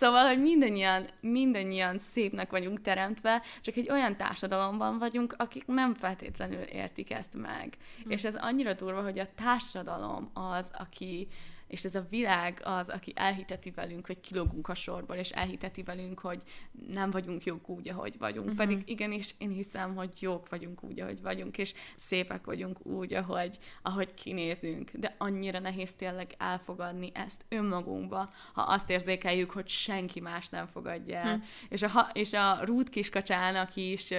[0.05, 6.63] Szóval, hogy mindannyian, mindannyian szépnek vagyunk teremtve, csak egy olyan társadalomban vagyunk, akik nem feltétlenül
[6.63, 7.77] értik ezt meg.
[8.03, 8.11] Hm.
[8.11, 11.29] És ez annyira durva, hogy a társadalom az, aki
[11.67, 16.21] és ez a világ az, aki elhiteti velünk, hogy kilógunk a sorból, és elhiteti velünk,
[16.21, 16.43] hogy
[16.89, 18.51] nem vagyunk jók úgy, ahogy vagyunk.
[18.51, 18.67] Uh-huh.
[18.67, 23.59] Pedig igenis én hiszem, hogy jók vagyunk úgy, ahogy vagyunk, és szépek vagyunk úgy, ahogy,
[23.83, 24.91] ahogy kinézünk.
[24.93, 31.17] De annyira nehéz tényleg elfogadni ezt önmagunkba, ha azt érzékeljük, hogy senki más nem fogadja
[31.17, 31.35] el.
[31.35, 31.45] Uh-huh.
[31.69, 34.11] És a, és a Ruth kiskacsának is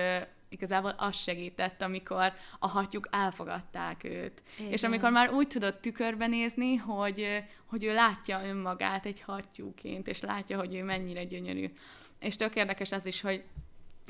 [0.49, 4.43] igazából az segített, amikor a hatjuk elfogadták őt.
[4.58, 4.71] Igen.
[4.71, 10.21] És amikor már úgy tudott tükörbe nézni, hogy, hogy ő látja önmagát egy hattyúként, és
[10.21, 11.71] látja, hogy ő mennyire gyönyörű.
[12.19, 13.43] És tök érdekes az is, hogy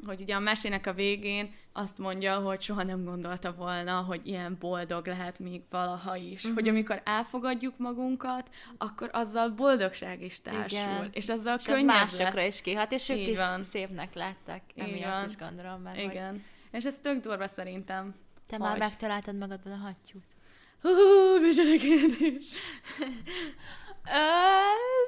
[0.06, 4.58] hogy ugye a mesének a végén azt mondja, hogy soha nem gondolta volna, hogy ilyen
[4.60, 6.42] boldog lehet még valaha is.
[6.42, 6.54] Uh-huh.
[6.54, 10.80] Hogy amikor elfogadjuk magunkat, akkor azzal boldogság is társul.
[10.80, 11.10] Igen.
[11.12, 12.54] És azzal és könnyebb másokra lesz.
[12.54, 13.64] is kihat, és ők Így is van.
[13.64, 14.62] szépnek látták.
[14.76, 15.82] Emiatt is gondolom.
[15.82, 16.32] Mert Igen.
[16.32, 16.42] Hogy...
[16.72, 18.16] És ez tök durva szerintem.
[18.48, 18.68] Te hogy...
[18.68, 20.26] már megtaláltad magadban a hattyút?
[20.82, 20.92] Hú,
[21.42, 22.46] micsoda kérdés.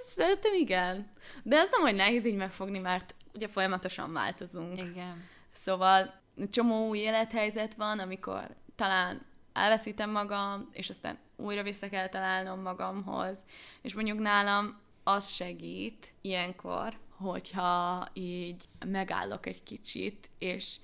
[0.05, 1.11] Szerintem igen.
[1.43, 4.77] De ez nem hogy nehéz így megfogni, mert ugye folyamatosan változunk.
[4.77, 5.23] Igen.
[5.51, 6.13] Szóval
[6.51, 13.37] csomó új élethelyzet van, amikor talán elveszítem magam, és aztán újra vissza kell találnom magamhoz.
[13.81, 20.77] És mondjuk nálam az segít ilyenkor, hogyha így megállok egy kicsit, és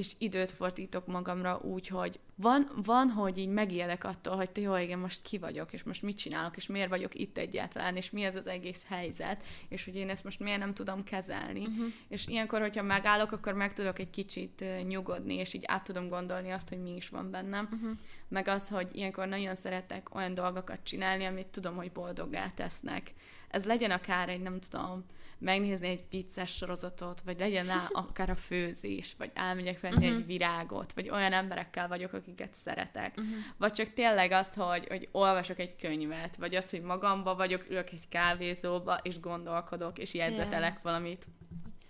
[0.00, 4.76] és időt fordítok magamra úgy, hogy van, van, hogy így megijedek attól, hogy te jó,
[4.76, 8.22] igen, most ki vagyok, és most mit csinálok, és miért vagyok itt egyáltalán, és mi
[8.22, 11.60] ez az egész helyzet, és hogy én ezt most miért nem tudom kezelni.
[11.60, 11.86] Uh-huh.
[12.08, 16.50] És ilyenkor, hogyha megállok, akkor meg tudok egy kicsit nyugodni, és így át tudom gondolni
[16.50, 17.68] azt, hogy mi is van bennem.
[17.72, 17.90] Uh-huh.
[18.28, 23.12] Meg az, hogy ilyenkor nagyon szeretek olyan dolgokat csinálni, amit tudom, hogy boldoggá tesznek.
[23.48, 25.04] Ez legyen akár egy, nem tudom,
[25.40, 30.18] megnézni egy vicces sorozatot, vagy legyen rá akár a főzés, vagy elmegyek venni uh-huh.
[30.18, 33.14] egy virágot, vagy olyan emberekkel vagyok, akiket szeretek.
[33.16, 33.34] Uh-huh.
[33.56, 37.90] Vagy csak tényleg azt, hogy, hogy olvasok egy könyvet, vagy az, hogy magamba vagyok, ülök
[37.90, 40.82] egy kávézóba, és gondolkodok, és jegyzetelek yeah.
[40.82, 41.26] valamit,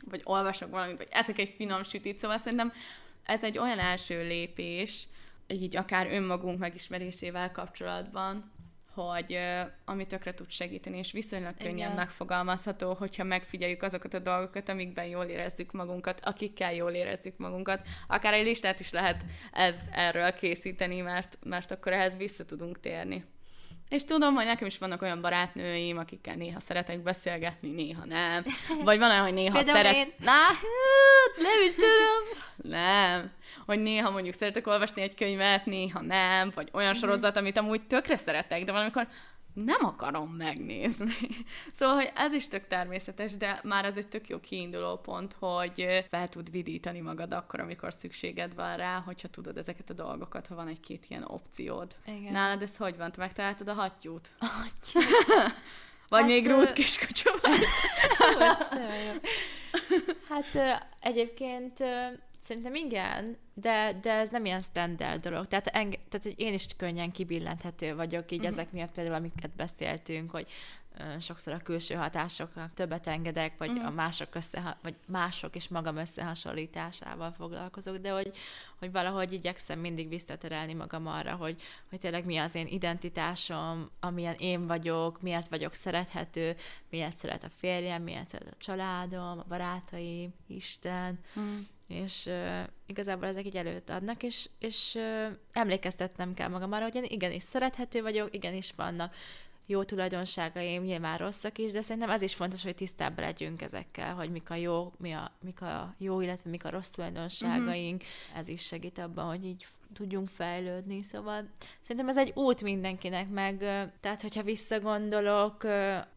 [0.05, 2.73] vagy olvasok valamit, vagy eszek egy finom sütit, szóval szerintem
[3.25, 5.07] ez egy olyan első lépés,
[5.47, 8.51] így akár önmagunk megismerésével kapcsolatban,
[9.09, 9.39] hogy
[9.85, 11.95] ami tökre tud segíteni, és viszonylag könnyen Igen.
[11.95, 17.87] megfogalmazható, hogyha megfigyeljük azokat a dolgokat, amikben jól érezzük magunkat, akikkel jól érezzük magunkat.
[18.07, 23.25] Akár egy listát is lehet ez erről készíteni, mert, mert akkor ehhez vissza tudunk térni.
[23.91, 28.45] És tudom, hogy nekem is vannak olyan barátnőim, akikkel néha szeretek beszélgetni, néha nem.
[28.85, 29.95] Vagy van olyan, hogy néha szeret...
[29.95, 30.13] Én...
[30.19, 30.33] Na,
[31.37, 32.43] nem is tudom.
[32.57, 33.31] Nem
[33.71, 36.99] hogy néha mondjuk szeretek olvasni egy könyvet, néha nem, vagy olyan mhm.
[36.99, 39.07] sorozat, amit amúgy tökre szeretek, de valamikor
[39.53, 41.13] nem akarom megnézni.
[41.75, 46.05] Szóval, hogy ez is tök természetes, de már az egy tök jó kiinduló pont, hogy
[46.09, 50.55] fel tud vidítani magad akkor, amikor szükséged van rá, hogyha tudod ezeket a dolgokat, ha
[50.55, 51.97] van egy-két ilyen opciód.
[52.07, 52.33] Igen.
[52.33, 53.13] Nálad ez hogy van?
[53.13, 54.31] Te megtaláltad a hattyút?
[54.39, 55.05] A hattyút.
[56.09, 57.31] Vagy hát, még rút kiskacsa
[60.29, 61.79] Hát egyébként
[62.41, 65.49] Szerintem igen, de, de ez nem ilyen standard dolog.
[65.49, 68.53] Tehát, enge, tehát hogy én is könnyen kibillenthető vagyok, így uh-huh.
[68.53, 70.47] ezek miatt például, amiket beszéltünk, hogy
[71.21, 73.87] sokszor a külső hatásoknak többet engedek, vagy uh-huh.
[73.87, 78.33] a mások, összeha- vagy mások és magam összehasonlításával foglalkozok, de hogy,
[78.79, 84.37] hogy valahogy igyekszem mindig visszaterelni magam arra, hogy, hogy tényleg mi az én identitásom, amilyen
[84.39, 86.57] én vagyok, miért vagyok szerethető,
[86.91, 91.59] miért szeret a férjem, miért szeret a családom, a barátaim, Isten, uh-huh
[91.91, 96.95] és uh, igazából ezek így előtt adnak, és, és uh, emlékeztetnem kell magam arra, hogy
[96.95, 99.15] én igenis szerethető vagyok, igenis vannak
[99.71, 104.31] jó tulajdonságaim, nyilván rosszak is, de szerintem az is fontos, hogy tisztában legyünk ezekkel, hogy
[104.31, 108.01] mik a jó, mi a, mik a jó, illetve mik a rossz tulajdonságaink.
[108.01, 108.39] Uh-huh.
[108.39, 111.03] Ez is segít abban, hogy így tudjunk fejlődni.
[111.03, 111.49] Szóval
[111.81, 113.59] szerintem ez egy út mindenkinek, meg
[114.01, 115.65] tehát, hogyha visszagondolok,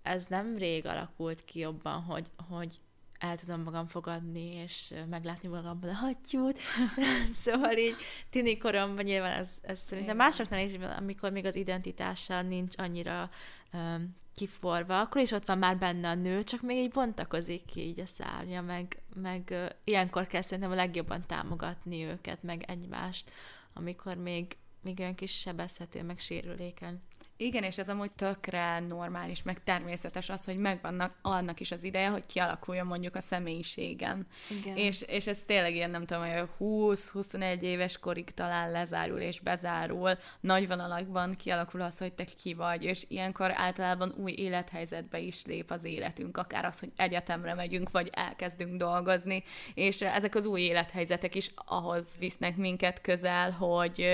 [0.01, 2.79] ez nem rég alakult ki jobban, hogy, hogy
[3.23, 6.59] el tudom magam fogadni, és meglátni magamban a hattyút.
[7.43, 7.95] szóval így
[8.29, 13.29] tini koromban nyilván ez, ez szerintem másoknál is, amikor még az identitással nincs annyira
[13.73, 17.81] um, kiforva, akkor is ott van már benne a nő, csak még így bontakozik ki
[17.81, 23.31] így a szárnya, meg, meg uh, ilyenkor kell szerintem a legjobban támogatni őket, meg egymást,
[23.73, 27.01] amikor még, még olyan kis sebezhető, meg sérüléken.
[27.37, 32.07] Igen, és ez amúgy tökre normális, meg természetes az, hogy megvannak annak is az ideje,
[32.07, 34.27] hogy kialakuljon mondjuk a személyiségem.
[34.49, 34.77] Igen.
[34.77, 40.17] És, és ez tényleg ilyen, nem tudom, hogy 20-21 éves korig talán lezárul és bezárul,
[40.39, 45.71] nagy vonalakban kialakul az, hogy te ki vagy, és ilyenkor általában új élethelyzetbe is lép
[45.71, 49.43] az életünk, akár az, hogy egyetemre megyünk, vagy elkezdünk dolgozni,
[49.73, 54.07] és ezek az új élethelyzetek is ahhoz visznek minket közel, hogy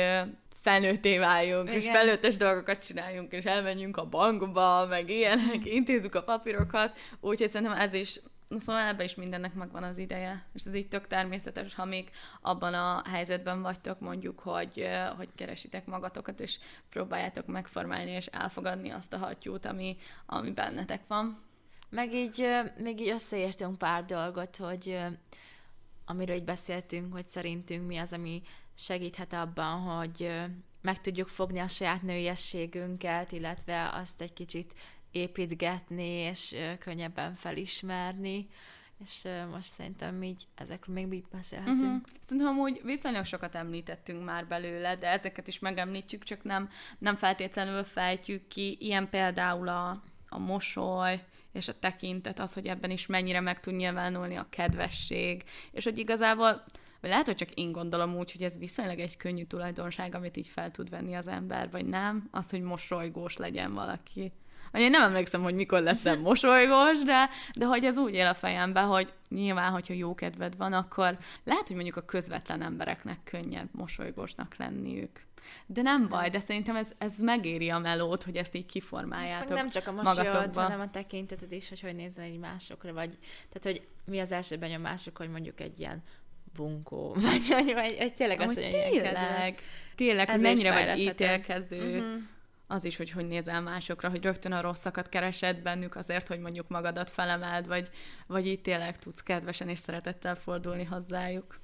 [0.61, 1.79] felnőtté váljunk, Igen.
[1.79, 7.77] és felnőttes dolgokat csináljunk, és elmenjünk a bankba, meg ilyenek, intézzük a papírokat, úgyhogy szerintem
[7.77, 8.19] ez is
[8.57, 12.09] Szóval ebben is mindennek megvan az ideje, és ez így tök természetes, ha még
[12.41, 19.13] abban a helyzetben vagytok, mondjuk, hogy, hogy keresitek magatokat, és próbáljátok megformálni és elfogadni azt
[19.13, 21.43] a hattyút, ami, ami bennetek van.
[21.89, 24.99] Meg így, még így összeértünk pár dolgot, hogy
[26.05, 28.41] amiről így beszéltünk, hogy szerintünk mi az, ami
[28.79, 30.31] segíthet abban, hogy
[30.81, 34.73] meg tudjuk fogni a saját nőiességünket, illetve azt egy kicsit
[35.11, 38.47] építgetni, és könnyebben felismerni,
[39.03, 41.81] és most szerintem így ezekről még így beszélhetünk.
[41.81, 42.01] Uh-huh.
[42.21, 47.83] Szerintem amúgy viszonylag sokat említettünk már belőle, de ezeket is megemlítjük, csak nem, nem feltétlenül
[47.83, 48.77] fejtjük ki.
[48.79, 53.75] Ilyen például a, a mosoly, és a tekintet, az, hogy ebben is mennyire meg tud
[53.75, 56.63] nyilvánulni a kedvesség, és hogy igazából
[57.01, 60.47] vagy lehet, hogy csak én gondolom úgy, hogy ez viszonylag egy könnyű tulajdonság, amit így
[60.47, 64.31] fel tud venni az ember, vagy nem, az, hogy mosolygós legyen valaki.
[64.73, 68.81] Én nem emlékszem, hogy mikor lettem mosolygós, de, de hogy ez úgy él a fejembe,
[68.81, 74.55] hogy nyilván, hogyha jó kedved van, akkor lehet, hogy mondjuk a közvetlen embereknek könnyebb mosolygósnak
[74.55, 75.27] lenniük.
[75.65, 79.69] De nem baj, de szerintem ez, ez megéri a melót, hogy ezt így kiformáljátok Nem
[79.69, 83.17] csak a mosolyod, hanem a tekinteted is, hogy hogy nézzen egy másokra, vagy
[83.49, 86.03] tehát, hogy mi az első benyomásuk, hogy mondjuk egy ilyen
[86.55, 89.59] bunkó, vagy, vagy, vagy, vagy tényleg azt, hogy tényleg,
[89.95, 91.97] tényleg, hogy mennyire vagy ítélkező.
[91.97, 92.21] Uh-huh
[92.71, 96.67] az is, hogy hogy nézel másokra, hogy rögtön a rosszakat keresed bennük azért, hogy mondjuk
[96.67, 97.89] magadat felemeld, vagy,
[98.27, 101.59] vagy itt tényleg tudsz kedvesen és szeretettel fordulni hozzájuk.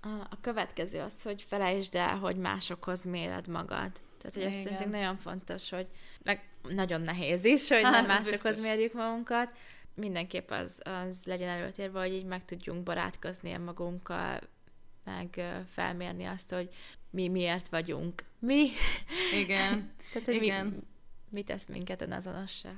[0.00, 3.92] A, a következő az, hogy felejtsd el, hogy másokhoz méred magad.
[4.18, 5.86] Tehát, hogy ezt szerintem nagyon fontos, hogy
[6.22, 9.48] meg nagyon nehéz is, hogy hát, nem másokhoz mérjük magunkat.
[9.96, 14.40] Mindenképp az, az legyen előtérve, hogy így meg tudjunk barátkozni magunkkal,
[15.04, 16.68] meg felmérni azt, hogy
[17.10, 18.68] mi miért vagyunk mi.
[19.34, 19.90] Igen.
[20.12, 20.66] Tehát, hogy Igen.
[20.66, 20.82] Mi,
[21.28, 22.70] mi tesz minket önazonossá.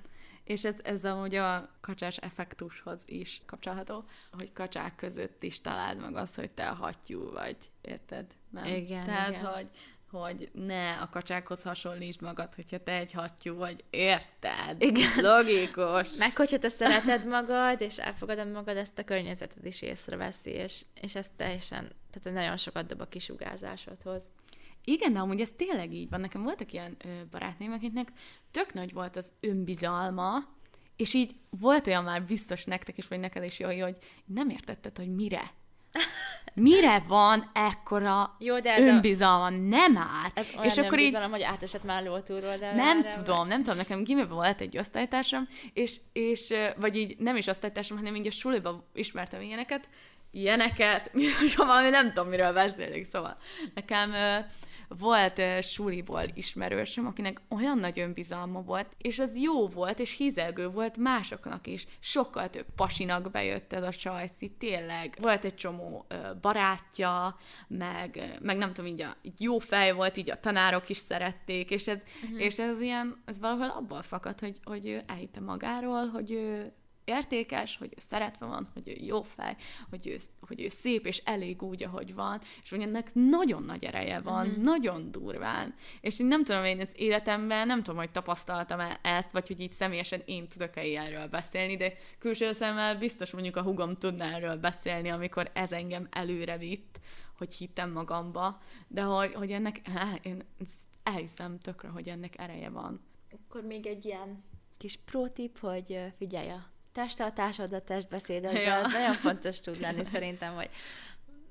[0.45, 6.15] És ez, ez amúgy a kacsás effektushoz is kapcsolható, hogy kacsák között is találd meg
[6.15, 8.27] azt, hogy te a hattyú vagy, érted?
[8.51, 8.65] Nem?
[8.65, 9.45] Igen, Tehát, igen.
[9.45, 9.69] hogy
[10.11, 14.83] hogy ne a kacsákhoz hasonlítsd magad, hogyha te egy hattyú vagy, érted?
[14.83, 15.11] Igen.
[15.17, 16.17] Logikus.
[16.17, 21.15] Meg hogyha te szereted magad, és elfogadod magad, ezt a környezeted is észreveszi, és, és
[21.15, 24.23] ez teljesen, tehát nagyon sokat dob a kisugárzásodhoz.
[24.85, 26.21] Igen, de amúgy ez tényleg így van.
[26.21, 28.09] Nekem voltak ilyen ö, barátnőim, akiknek
[28.51, 30.57] tök nagy volt az önbizalma,
[30.97, 34.97] és így volt olyan már biztos nektek is, vagy neked is jó, hogy nem értetted,
[34.97, 35.51] hogy mire.
[36.55, 39.45] Mire van ekkora Jó, de ez önbizalma?
[39.45, 39.51] A...
[39.51, 40.31] Nem már.
[40.35, 41.17] Ez olyan és akkor így...
[41.31, 42.75] hogy átesett már ló túloldalra.
[42.75, 43.49] Nem tudom, vagy?
[43.49, 43.77] nem tudom.
[43.77, 48.31] Nekem gimiben volt egy osztálytársam, és, és vagy így nem is osztálytársam, hanem így a
[48.31, 49.89] suliba ismertem ilyeneket,
[50.31, 51.11] ilyeneket,
[51.57, 53.37] valami nem tudom, miről beszélünk, szóval
[53.75, 54.13] nekem
[54.89, 60.69] volt uh, suliból ismerősöm, akinek olyan nagy önbizalma volt, és ez jó volt, és hízelgő
[60.69, 61.87] volt másoknak is.
[62.01, 65.17] Sokkal több pasinak bejött ez a csajszi, tényleg.
[65.21, 69.93] Volt egy csomó uh, barátja, meg, uh, meg nem tudom, így, a, így jó fej
[69.93, 72.41] volt, így a tanárok is szerették, és ez, uh-huh.
[72.41, 76.73] és ez ilyen, ez valahol abból fakad, hogy, hogy ő elhitte magáról, hogy ő
[77.09, 79.57] értékes, hogy ő szeretve van, hogy ő jó fej,
[79.91, 83.85] hogy ő, hogy ő szép és elég úgy, ahogy van, és hogy ennek nagyon nagy
[83.85, 84.63] ereje van, mm-hmm.
[84.63, 85.75] nagyon durván.
[86.01, 89.61] És én nem tudom, én az életemben, nem tudom, hogy tapasztaltam -e ezt, vagy hogy
[89.61, 94.57] így személyesen én tudok-e ilyenről beszélni, de külső szemmel biztos mondjuk a hugom tudná erről
[94.57, 97.01] beszélni, amikor ez engem előre vitt,
[97.39, 100.45] hogy hittem magamba, de hogy, hogy ennek, á, én
[101.03, 103.01] elhiszem tökre, hogy ennek ereje van.
[103.31, 104.45] Akkor még egy ilyen
[104.77, 104.99] kis
[105.33, 106.67] tip, hogy figyelj a
[106.99, 108.77] testtartásod, a testbeszéded, ja.
[108.77, 110.69] az nagyon fontos tud lenni szerintem, hogy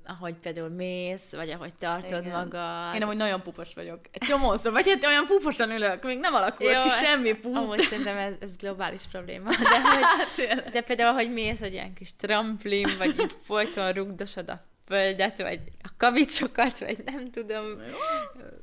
[0.06, 2.38] ahogy például mész, vagy ahogy tartod Igen.
[2.38, 2.94] magad.
[2.94, 4.00] Én amúgy nagyon pupos vagyok.
[4.10, 7.56] Egy csomószor, vagy hát olyan puposan ülök, még nem alakult Jó, ki semmi pup.
[7.56, 9.50] Amúgy szerintem ez, ez globális probléma.
[9.70, 14.48] De, hogy, hát, de például, hogy mész, hogy ilyen kis tramplin, vagy így folyton rugdosod
[14.50, 17.64] a földet, vagy a kavicsokat, vagy nem tudom.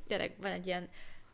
[0.08, 0.90] Tényleg van egy ilyen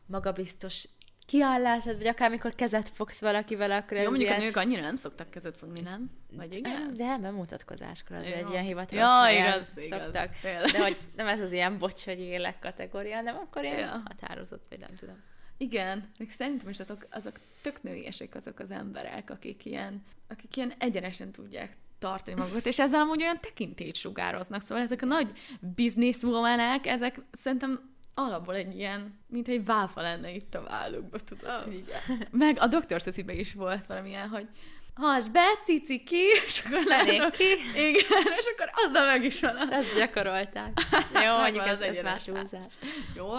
[0.06, 0.88] magabiztos
[1.32, 4.40] kiállásod, vagy akár mikor kezet fogsz valakivel, akkor Jó, mondjuk ilyen...
[4.40, 6.10] a nők annyira nem szoktak kezet fogni, nem?
[6.36, 6.94] Vagy igen?
[6.96, 8.32] De bemutatkozáskor az Jó.
[8.32, 10.30] egy ilyen hivatalos ja, igaz, szoktak.
[10.42, 14.02] Igaz, de hogy nem ez az ilyen bocs, hogy élek kategória, nem akkor ilyen ja.
[14.04, 15.14] határozott, vagy nem tudom.
[15.56, 21.32] Igen, szerintem is azok, azok tök nőiesek azok az emberek, akik ilyen, akik ilyen egyenesen
[21.32, 27.20] tudják tartani magukat, és ezzel amúgy olyan tekintét sugároznak, szóval ezek a nagy businesswomanek, ezek
[27.32, 31.64] szerintem alapból egy ilyen, mint egy válfa lenne itt a vállukba, tudod, oh.
[31.64, 31.90] hogy így.
[32.30, 34.48] Meg a doktor Szöszibe is volt valamilyen, hogy
[34.94, 37.52] has be, cici ki, és akkor lennék ki.
[37.74, 39.72] Igen, és akkor azzal meg is van.
[39.72, 40.80] Ezt gyakorolták.
[41.24, 42.72] Jó, mondjuk ez, ez más túlzás.
[43.16, 43.30] Jó.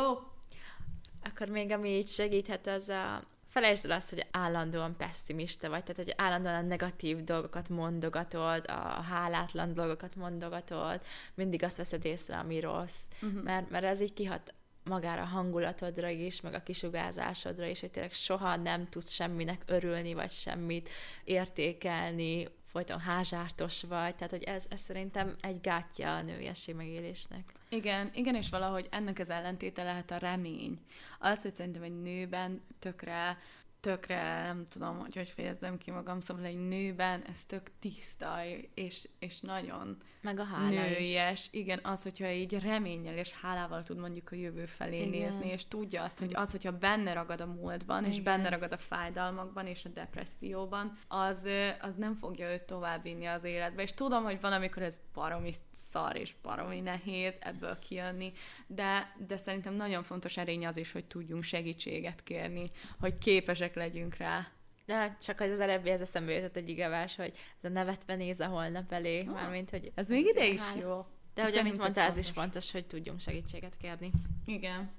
[1.24, 6.04] Akkor még ami így segíthet, az a felejtsd el azt, hogy állandóan pessimista vagy, tehát
[6.04, 11.02] hogy állandóan a negatív dolgokat mondogatod, a hálátlan dolgokat mondogatod,
[11.34, 13.44] mindig azt veszed észre, ami rossz, uh-huh.
[13.44, 14.54] mert, mert ez így kihat
[14.84, 20.14] magára a hangulatodra is, meg a kisugázásodra is, hogy tényleg soha nem tudsz semminek örülni,
[20.14, 20.90] vagy semmit
[21.24, 27.52] értékelni, folyton házártos vagy, tehát hogy ez, ez szerintem egy gátja a nőiesség megélésnek.
[27.70, 30.80] Igen, igen, és valahogy ennek az ellentéte lehet a remény.
[31.20, 33.38] Az, hogy szerintem egy nőben tökre
[33.80, 38.38] tökre, nem tudom, hogy hogy fejezzem ki magam, szóval egy nőben ez tök tiszta,
[38.74, 41.42] és, és nagyon Meg a hála nőies.
[41.42, 41.48] Is.
[41.52, 45.10] Igen, az, hogyha így reménnyel és hálával tud mondjuk a jövő felé Igen.
[45.10, 48.16] nézni, és tudja azt, hogy az, hogyha benne ragad a múltban, Igen.
[48.16, 51.48] és benne ragad a fájdalmakban, és a depresszióban, az,
[51.82, 53.82] az nem fogja őt továbbvinni az életbe.
[53.82, 55.54] És tudom, hogy van, amikor ez baromi
[55.90, 58.32] szar és baromi nehéz ebből kijönni,
[58.68, 62.66] de, de szerintem nagyon fontos erény az is, hogy tudjunk segítséget kérni,
[63.00, 64.48] hogy képesek legyünk rá.
[64.86, 68.48] De csak az előbbi ez eszembe jutott egy igavás, hogy ez a nevetve néz a
[68.48, 69.92] holnap elé, oh, mármint, hogy...
[69.96, 71.06] Ez még ide is jó.
[71.34, 74.12] De hogy amit mondtál, ez is fontos, hogy tudjunk segítséget kérni.
[74.46, 74.92] Igen.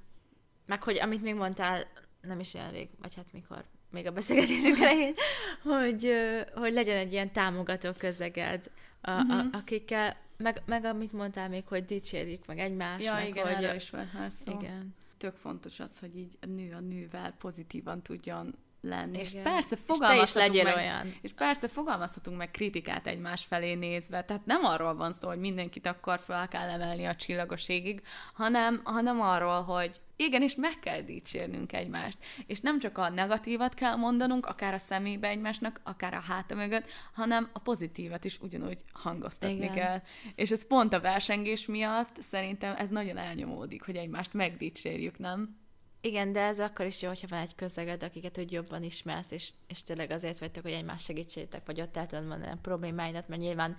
[0.66, 1.86] Meg hogy amit még mondtál,
[2.20, 5.14] nem is olyan rég, vagy hát mikor, még a beszélgetésünk elején,
[5.62, 6.12] hogy,
[6.54, 8.70] hogy legyen egy ilyen támogató közeged,
[9.00, 9.38] a, uh-huh.
[9.38, 9.56] a, mhm.
[9.56, 13.04] akikkel meg, meg amit mondtál még, hogy dicsérjük meg egymást.
[13.04, 13.64] Ja, meg, igen, hogy...
[13.64, 14.52] erről is volt már szó.
[14.60, 14.94] Igen.
[15.16, 18.54] Tök fontos az, hogy így a nő a nővel pozitívan tudjon
[18.84, 19.18] lenni.
[19.18, 19.24] Igen.
[19.24, 21.14] És persze fogalmazhatunk és meg, olyan.
[21.20, 24.24] És persze fogalmazhatunk meg kritikát egymás felé nézve.
[24.24, 28.02] Tehát nem arról van szó, hogy mindenkit akkor fel kell emelni a csillagos égig,
[28.34, 32.18] hanem, hanem arról, hogy igen, és meg kell dicsérnünk egymást.
[32.46, 36.90] És nem csak a negatívat kell mondanunk, akár a szemébe egymásnak, akár a háta mögött,
[37.14, 39.74] hanem a pozitívat is ugyanúgy hangoztatni Igen.
[39.74, 40.02] kell.
[40.34, 45.62] És ez pont a versengés miatt szerintem ez nagyon elnyomódik, hogy egymást megdicsérjük, nem?
[46.04, 49.50] Igen, de ez akkor is jó, hogyha van egy közeged, akiket úgy jobban ismersz, és,
[49.66, 53.40] és tényleg azért vagytok, hogy egymás segítsétek, vagy ott el tudod mondani a problémáidat, mert
[53.40, 53.76] nyilván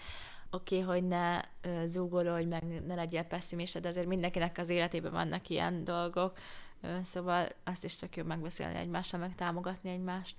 [0.52, 1.42] oké, okay, hogy ne
[1.86, 6.38] zúgolódj, meg ne legyél pessimista, de azért mindenkinek az életében vannak ilyen dolgok,
[7.04, 10.36] szóval azt is csak jó megbeszélni egymással, meg támogatni egymást.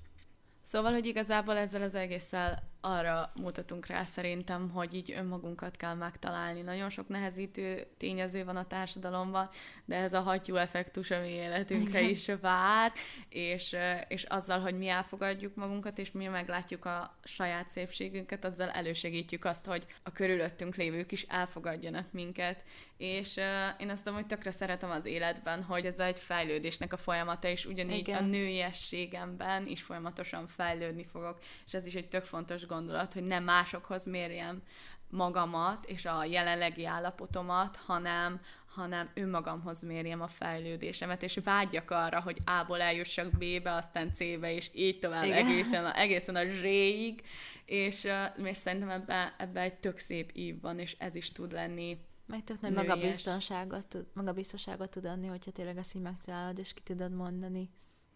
[0.62, 6.62] Szóval, hogy igazából ezzel az egésszel arra mutatunk rá szerintem, hogy így önmagunkat kell megtalálni.
[6.62, 9.48] Nagyon sok nehezítő tényező van a társadalomban,
[9.84, 12.92] de ez a hattyú effektus, ami életünkre is vár,
[13.28, 13.76] és,
[14.08, 19.66] és azzal, hogy mi elfogadjuk magunkat, és mi meglátjuk a saját szépségünket, azzal elősegítjük azt,
[19.66, 22.64] hogy a körülöttünk lévők is elfogadjanak minket.
[22.96, 23.44] És uh,
[23.80, 27.98] én azt hogy tökre szeretem az életben, hogy ez egy fejlődésnek a folyamata, és ugyanígy
[27.98, 28.24] Igen.
[28.24, 33.22] a nőiességemben is folyamatosan fejlődni fogok, és ez is egy tök fontos gondolat gondolat, hogy
[33.22, 34.62] nem másokhoz mérjem
[35.10, 42.38] magamat és a jelenlegi állapotomat, hanem, hanem önmagamhoz mérjem a fejlődésemet, és vágyjak arra, hogy
[42.44, 47.22] A-ból eljussak B-be, aztán C-be, és így tovább egészen a, egészen a Z-ig,
[47.64, 48.06] és,
[48.44, 52.44] és szerintem ebben ebbe egy tök szép ív van, és ez is tud lenni meg
[52.44, 57.70] tök nagy magabiztonságot, magabiztonságot tud adni, hogyha tényleg ezt így megtalálod, és ki tudod mondani,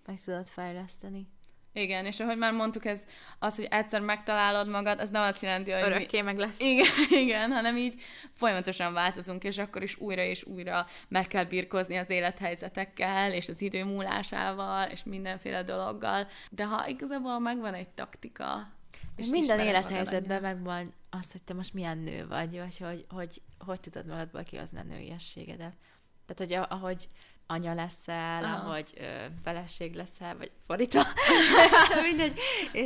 [0.06, 1.28] meg tudod fejleszteni.
[1.72, 3.04] Igen, és ahogy már mondtuk, ez
[3.38, 5.82] az, hogy egyszer megtalálod magad, az nem azt jelenti, hogy...
[5.82, 6.24] Örökké mi...
[6.24, 6.60] meg lesz.
[6.60, 6.86] Igen,
[7.24, 8.00] igen, hanem így
[8.30, 13.62] folyamatosan változunk, és akkor is újra és újra meg kell birkozni az élethelyzetekkel, és az
[13.62, 16.28] idő múlásával, és mindenféle dologgal.
[16.50, 18.68] De ha igazából megvan egy taktika,
[19.16, 23.80] és minden élethelyzetben megvan az, hogy te most milyen nő vagy, vagy hogy, hogy, hogy
[23.80, 25.74] tudod magadból kihozni a nőiességedet.
[26.26, 27.08] Tehát, hogy ahogy
[27.50, 28.68] anya leszel, Aha.
[28.68, 31.02] ahogy ö, feleség leszel, vagy fordítva,
[32.08, 32.40] mindegy,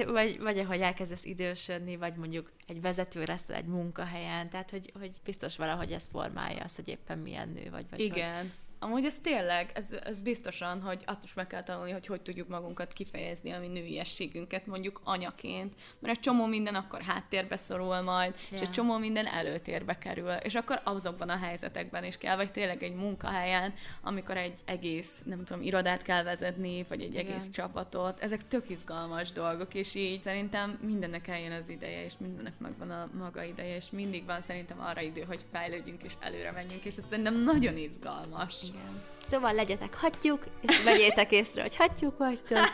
[0.06, 5.10] vagy, vagy ahogy elkezdesz idősödni, vagy mondjuk egy vezető leszel egy munkahelyen, tehát hogy, hogy
[5.24, 7.86] biztos valahogy ez formálja azt, hogy éppen milyen nő vagy.
[7.90, 8.34] vagy Igen.
[8.34, 12.20] Hogy Amúgy ez tényleg, ez, ez biztosan, hogy azt is meg kell tanulni, hogy hogy
[12.20, 18.34] tudjuk magunkat kifejezni, ami nőiességünket mondjuk anyaként, mert egy csomó minden akkor háttérbe szorul majd,
[18.34, 18.52] yeah.
[18.52, 22.82] és egy csomó minden előtérbe kerül, és akkor azokban a helyzetekben is kell, vagy tényleg
[22.82, 28.48] egy munkahelyen, amikor egy egész, nem tudom, irodát kell vezetni, vagy egy egész csapatot, ezek
[28.48, 33.42] tök izgalmas dolgok, és így szerintem mindennek eljön az ideje, és mindennek megvan a maga
[33.42, 37.42] ideje, és mindig van szerintem arra idő, hogy fejlődjünk és előre menjünk, és ez szerintem
[37.42, 38.63] nagyon izgalmas.
[38.68, 39.02] Igen.
[39.28, 42.58] Szóval legyetek hattyúk, és vegyétek észre, hogy hattyúk vagytok.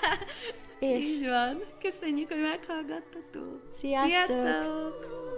[0.80, 1.04] És...
[1.04, 1.62] Így van.
[1.80, 3.62] Köszönjük, hogy meghallgattatok.
[3.72, 4.10] Sziasztok!
[4.10, 5.29] Sziasztok!